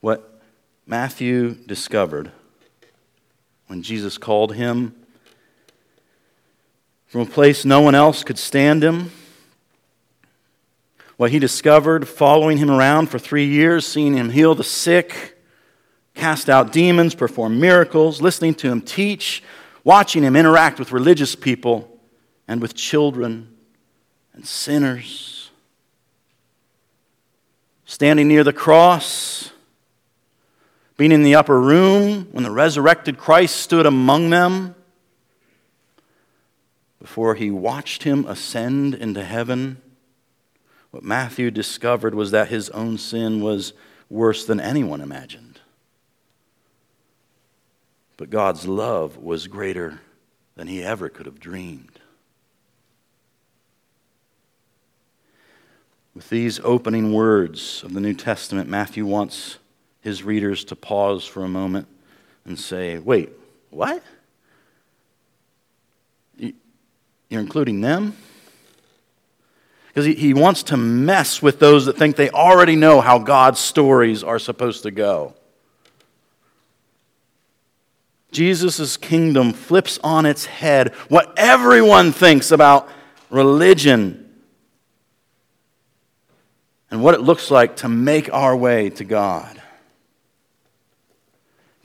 What 0.00 0.40
Matthew 0.86 1.54
discovered 1.54 2.30
when 3.66 3.82
Jesus 3.82 4.18
called 4.18 4.54
him 4.54 4.94
from 7.06 7.22
a 7.22 7.26
place 7.26 7.64
no 7.64 7.80
one 7.80 7.94
else 7.94 8.24
could 8.24 8.38
stand 8.38 8.82
him 8.82 9.10
what 11.16 11.30
he 11.30 11.38
discovered 11.38 12.06
following 12.06 12.58
him 12.58 12.70
around 12.70 13.08
for 13.08 13.18
three 13.18 13.46
years, 13.46 13.86
seeing 13.86 14.14
him 14.14 14.30
heal 14.30 14.54
the 14.54 14.64
sick, 14.64 15.38
cast 16.14 16.48
out 16.48 16.72
demons, 16.72 17.14
perform 17.14 17.58
miracles, 17.58 18.20
listening 18.20 18.54
to 18.54 18.70
him 18.70 18.80
teach, 18.80 19.42
watching 19.84 20.22
him 20.22 20.36
interact 20.36 20.78
with 20.78 20.92
religious 20.92 21.34
people 21.34 21.90
and 22.48 22.60
with 22.60 22.74
children, 22.74 23.48
and 24.34 24.46
sinners. 24.46 25.50
Standing 27.86 28.28
near 28.28 28.44
the 28.44 28.52
cross, 28.52 29.50
being 30.96 31.12
in 31.12 31.22
the 31.22 31.34
upper 31.34 31.60
room 31.60 32.28
when 32.32 32.44
the 32.44 32.50
resurrected 32.50 33.18
Christ 33.18 33.56
stood 33.56 33.86
among 33.86 34.30
them, 34.30 34.74
before 37.00 37.34
he 37.34 37.50
watched 37.50 38.02
him 38.02 38.26
ascend 38.26 38.94
into 38.94 39.22
heaven, 39.22 39.80
what 40.90 41.04
Matthew 41.04 41.50
discovered 41.50 42.14
was 42.14 42.30
that 42.30 42.48
his 42.48 42.70
own 42.70 42.98
sin 42.98 43.40
was 43.40 43.74
worse 44.08 44.44
than 44.44 44.58
anyone 44.58 45.00
imagined. 45.00 45.60
But 48.16 48.30
God's 48.30 48.66
love 48.66 49.18
was 49.18 49.46
greater 49.46 50.00
than 50.56 50.68
he 50.68 50.82
ever 50.82 51.08
could 51.08 51.26
have 51.26 51.38
dreamed. 51.38 52.00
With 56.14 56.30
these 56.30 56.58
opening 56.64 57.12
words 57.12 57.82
of 57.84 57.92
the 57.92 58.00
New 58.00 58.14
Testament, 58.14 58.70
Matthew 58.70 59.04
wants 59.04 59.58
his 60.06 60.22
readers 60.22 60.64
to 60.64 60.76
pause 60.76 61.24
for 61.24 61.42
a 61.42 61.48
moment 61.48 61.88
and 62.44 62.56
say, 62.56 62.96
Wait, 62.96 63.28
what? 63.70 64.02
You're 66.38 66.52
including 67.40 67.80
them? 67.80 68.16
Because 69.88 70.04
he, 70.04 70.14
he 70.14 70.32
wants 70.32 70.62
to 70.64 70.76
mess 70.76 71.42
with 71.42 71.58
those 71.58 71.86
that 71.86 71.96
think 71.96 72.14
they 72.14 72.30
already 72.30 72.76
know 72.76 73.00
how 73.00 73.18
God's 73.18 73.58
stories 73.58 74.22
are 74.22 74.38
supposed 74.38 74.84
to 74.84 74.92
go. 74.92 75.34
Jesus' 78.30 78.96
kingdom 78.96 79.52
flips 79.52 79.98
on 80.04 80.24
its 80.24 80.46
head 80.46 80.94
what 81.08 81.36
everyone 81.36 82.12
thinks 82.12 82.52
about 82.52 82.88
religion 83.28 84.22
and 86.92 87.02
what 87.02 87.14
it 87.14 87.22
looks 87.22 87.50
like 87.50 87.76
to 87.78 87.88
make 87.88 88.32
our 88.32 88.56
way 88.56 88.90
to 88.90 89.04
God. 89.04 89.60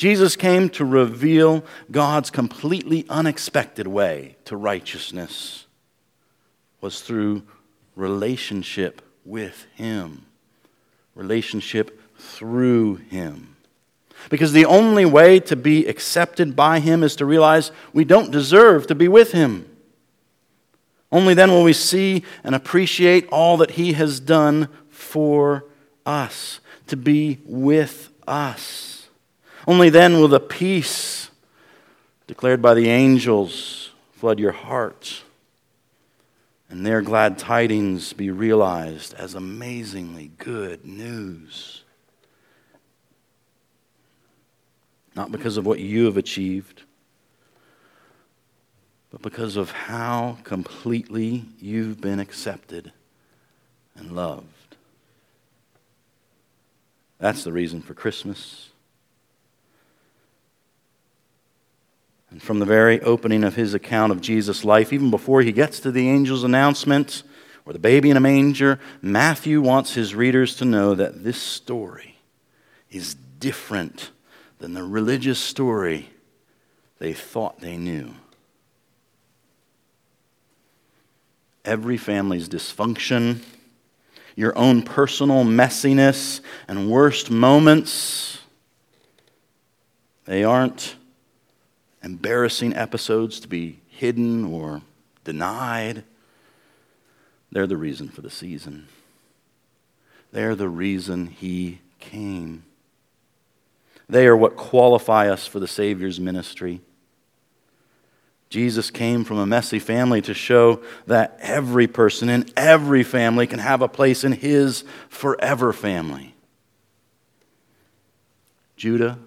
Jesus 0.02 0.36
came 0.36 0.68
to 0.70 0.84
reveal 0.84 1.64
God's 1.92 2.32
completely 2.32 3.06
unexpected 3.08 3.86
way 3.86 4.36
to 4.46 4.58
righteousness 4.58 5.68
was 6.82 7.02
through 7.02 7.44
relationship 7.96 9.04
with 9.26 9.68
him. 9.76 10.26
Relationship 11.14 12.02
through 12.18 12.96
him. 12.96 13.56
Because 14.32 14.54
the 14.54 14.66
only 14.66 15.06
way 15.06 15.40
to 15.42 15.56
be 15.56 15.86
accepted 15.86 16.56
by 16.56 16.80
him 16.80 17.04
is 17.04 17.16
to 17.18 17.26
realize 17.28 17.72
we 17.94 18.04
don't 18.04 18.32
deserve 18.32 18.88
to 18.88 18.96
be 18.96 19.08
with 19.08 19.34
him. 19.34 19.68
Only 21.12 21.36
then 21.36 21.52
will 21.52 21.64
we 21.64 21.74
see 21.74 22.24
and 22.44 22.56
appreciate 22.56 23.30
all 23.30 23.56
that 23.58 23.70
he 23.70 23.94
has 23.94 24.20
done 24.20 24.68
for 24.90 25.66
us, 26.08 26.60
to 26.88 26.98
be 26.98 27.38
with 27.46 28.10
us. 28.28 28.91
Only 29.68 29.90
then 29.90 30.16
will 30.16 30.28
the 30.28 30.40
peace 30.40 31.30
declared 32.28 32.62
by 32.62 32.74
the 32.74 32.90
angels 32.90 33.92
flood 34.14 34.40
your 34.40 34.52
heart, 34.52 35.24
and 36.70 36.86
their 36.86 37.02
glad 37.02 37.38
tidings 37.38 38.14
be 38.14 38.30
realized 38.32 39.14
as 39.16 39.36
amazingly 39.36 40.32
good 40.38 40.86
news. 40.86 41.84
Not 45.16 45.32
because 45.32 45.58
of 45.58 45.66
what 45.66 45.80
you 45.80 46.06
have 46.06 46.18
achieved, 46.18 46.84
but 49.12 49.22
because 49.22 49.58
of 49.58 49.72
how 49.72 50.38
completely 50.44 51.44
you've 51.60 52.00
been 52.00 52.20
accepted 52.20 52.94
and 53.98 54.14
loved. 54.14 54.46
That's 57.20 57.44
the 57.44 57.52
reason 57.52 57.82
for 57.82 57.94
Christmas. 57.94 58.70
And 62.32 62.42
from 62.42 62.60
the 62.60 62.66
very 62.66 63.02
opening 63.02 63.44
of 63.44 63.56
his 63.56 63.74
account 63.74 64.12
of 64.12 64.22
Jesus' 64.22 64.66
life, 64.66 64.92
even 64.94 65.12
before 65.12 65.42
he 65.42 65.52
gets 65.52 65.80
to 65.82 65.92
the 65.92 66.10
angel's 66.10 66.44
announcement 66.44 67.24
or 67.66 67.74
the 67.74 67.80
baby 67.80 68.10
in 68.10 68.18
a 68.18 68.22
manger, 68.22 68.80
Matthew 69.02 69.62
wants 69.62 69.94
his 69.94 70.16
readers 70.16 70.56
to 70.56 70.66
know 70.66 70.96
that 70.96 71.24
this 71.24 71.42
story 71.42 72.18
is 72.90 73.16
different 73.40 74.12
than 74.60 74.74
the 74.74 74.84
religious 74.84 75.40
story 75.40 76.10
they 77.00 77.14
thought 77.14 77.60
they 77.60 77.78
knew. 77.78 78.14
Every 81.66 81.98
family's 81.98 82.50
dysfunction 82.50 83.42
your 84.36 84.58
own 84.58 84.82
personal 84.82 85.44
messiness 85.44 86.42
and 86.68 86.90
worst 86.90 87.30
moments. 87.30 88.40
They 90.26 90.44
aren't 90.44 90.96
embarrassing 92.04 92.76
episodes 92.76 93.40
to 93.40 93.48
be 93.48 93.80
hidden 93.88 94.46
or 94.46 94.82
denied. 95.24 96.04
They're 97.52 97.68
the 97.68 97.78
reason 97.78 98.10
for 98.10 98.22
the 98.22 98.30
season. 98.30 98.88
They're 100.32 100.56
the 100.56 100.70
reason 100.70 101.28
he 101.28 101.80
came. 102.00 102.64
They 104.10 104.28
are 104.28 104.36
what 104.36 104.56
qualify 104.56 105.30
us 105.30 105.48
for 105.48 105.60
the 105.60 105.68
Savior's 105.68 106.20
ministry. 106.20 106.82
Jesus 108.50 108.92
came 108.92 109.24
from 109.24 109.38
a 109.38 109.46
messy 109.46 109.80
family 109.80 110.22
to 110.24 110.34
show 110.34 110.82
that 111.08 111.38
every 111.40 111.88
person 111.88 112.28
in 112.28 112.46
every 112.58 113.04
family 113.04 113.48
can 113.48 113.60
have 113.60 113.82
a 113.82 113.88
place 113.88 114.26
in 114.26 114.34
his 114.34 114.84
forever 115.08 115.72
family. 115.72 116.36
Judah, 118.76 119.20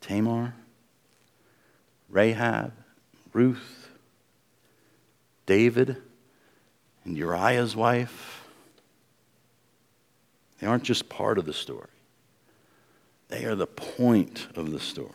Tamar, 0.00 0.54
Rahab, 2.10 2.72
Ruth, 3.32 3.88
David, 5.46 5.96
and 7.04 7.16
Uriah's 7.16 7.74
wife. 7.76 8.44
They 10.58 10.66
aren't 10.66 10.82
just 10.84 11.08
part 11.08 11.38
of 11.38 11.46
the 11.46 11.52
story, 11.52 11.88
they 13.28 13.44
are 13.44 13.54
the 13.54 13.66
point 13.66 14.48
of 14.56 14.72
the 14.72 14.80
story 14.80 15.12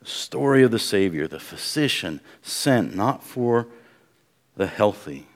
The 0.00 0.06
story 0.06 0.62
of 0.62 0.70
the 0.70 0.78
Savior, 0.78 1.26
the 1.26 1.40
physician 1.40 2.20
sent 2.42 2.94
not 2.94 3.24
for 3.24 3.66
the 4.56 4.66
healthy, 4.66 5.26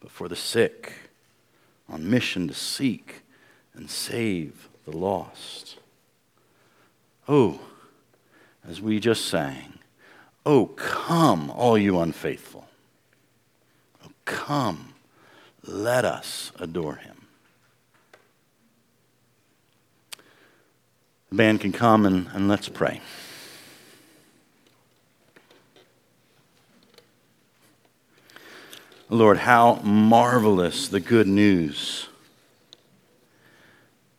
but 0.00 0.10
for 0.10 0.28
the 0.28 0.36
sick, 0.36 0.92
on 1.88 2.08
mission 2.08 2.48
to 2.48 2.54
seek 2.54 3.22
and 3.74 3.90
save 3.90 4.68
the 4.84 4.96
lost. 4.96 5.78
Oh, 7.28 7.60
as 8.66 8.80
we 8.80 9.00
just 9.00 9.26
sang, 9.26 9.75
oh, 10.46 10.66
come, 10.66 11.50
all 11.50 11.76
you 11.76 11.98
unfaithful. 11.98 12.68
Oh, 14.04 14.10
come, 14.24 14.94
let 15.64 16.04
us 16.04 16.52
adore 16.60 16.96
him. 16.96 17.26
The 21.30 21.34
band 21.34 21.60
can 21.60 21.72
come 21.72 22.06
and, 22.06 22.28
and 22.32 22.48
let's 22.48 22.68
pray. 22.68 23.00
Lord, 29.08 29.38
how 29.38 29.74
marvelous 29.82 30.88
the 30.88 31.00
good 31.00 31.26
news 31.26 32.08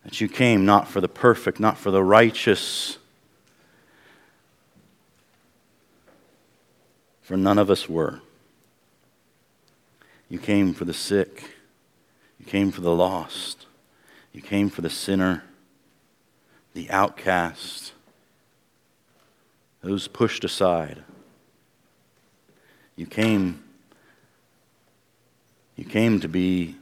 that 0.04 0.22
you 0.22 0.30
came 0.30 0.66
not 0.66 0.88
for 0.88 1.02
the 1.02 1.10
perfect, 1.10 1.60
not 1.60 1.78
for 1.78 1.92
the 1.92 2.04
righteous, 2.04 2.98
for 7.28 7.36
none 7.36 7.58
of 7.58 7.70
us 7.70 7.90
were. 7.90 8.22
You 10.30 10.40
came 10.40 10.74
for 10.74 10.86
the 10.86 10.94
sick, 10.94 11.58
you 12.40 12.46
came 12.46 12.72
for 12.72 12.80
the 12.80 12.96
lost, 12.96 13.66
you 14.32 14.42
came 14.42 14.70
for 14.70 14.80
the 14.80 14.90
sinner, 14.90 15.44
the 16.74 16.90
outcast, 16.90 17.92
those 19.82 20.08
pushed 20.08 20.46
aside. 20.46 21.04
You 22.96 23.06
came 23.06 23.62
you 25.76 25.84
came 25.84 26.22
to 26.22 26.30
be 26.30 26.78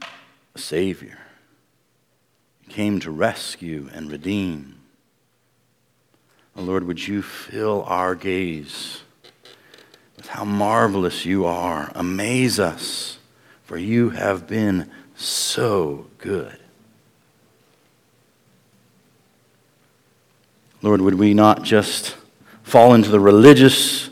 a 0.54 0.60
Savior. 0.60 1.18
You 2.62 2.72
came 2.72 3.00
to 3.00 3.10
rescue 3.10 3.90
and 3.92 4.12
redeem. 4.12 4.76
Oh 6.54 6.62
Lord, 6.62 6.84
would 6.84 7.08
you 7.08 7.20
fill 7.20 7.82
our 7.88 8.14
gaze 8.14 9.02
how 10.26 10.44
marvelous 10.44 11.24
you 11.24 11.44
are? 11.44 11.90
Amaze 11.94 12.58
us, 12.60 13.18
for 13.64 13.76
you 13.76 14.10
have 14.10 14.46
been 14.46 14.90
so 15.16 16.06
good. 16.18 16.58
Lord, 20.82 21.00
would 21.00 21.14
we 21.14 21.34
not 21.34 21.62
just 21.62 22.16
fall 22.62 22.94
into 22.94 23.10
the 23.10 23.20
religious 23.20 24.10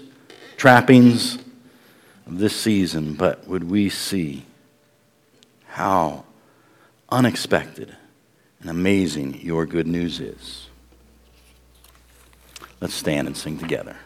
trappings 0.57 1.37
of 2.27 2.39
this 2.39 2.57
season, 2.57 3.15
but 3.15 3.47
would 3.47 3.65
we 3.71 3.89
see 3.89 4.45
how 5.67 6.25
unexpected 7.11 7.97
and 8.61 8.71
amazing 8.71 9.41
your 9.43 9.67
good 9.67 9.87
news 9.87 10.21
is. 10.21 10.69
Let's 12.81 12.95
stand 12.95 13.27
and 13.27 13.37
sing 13.37 13.59
together. 13.59 13.97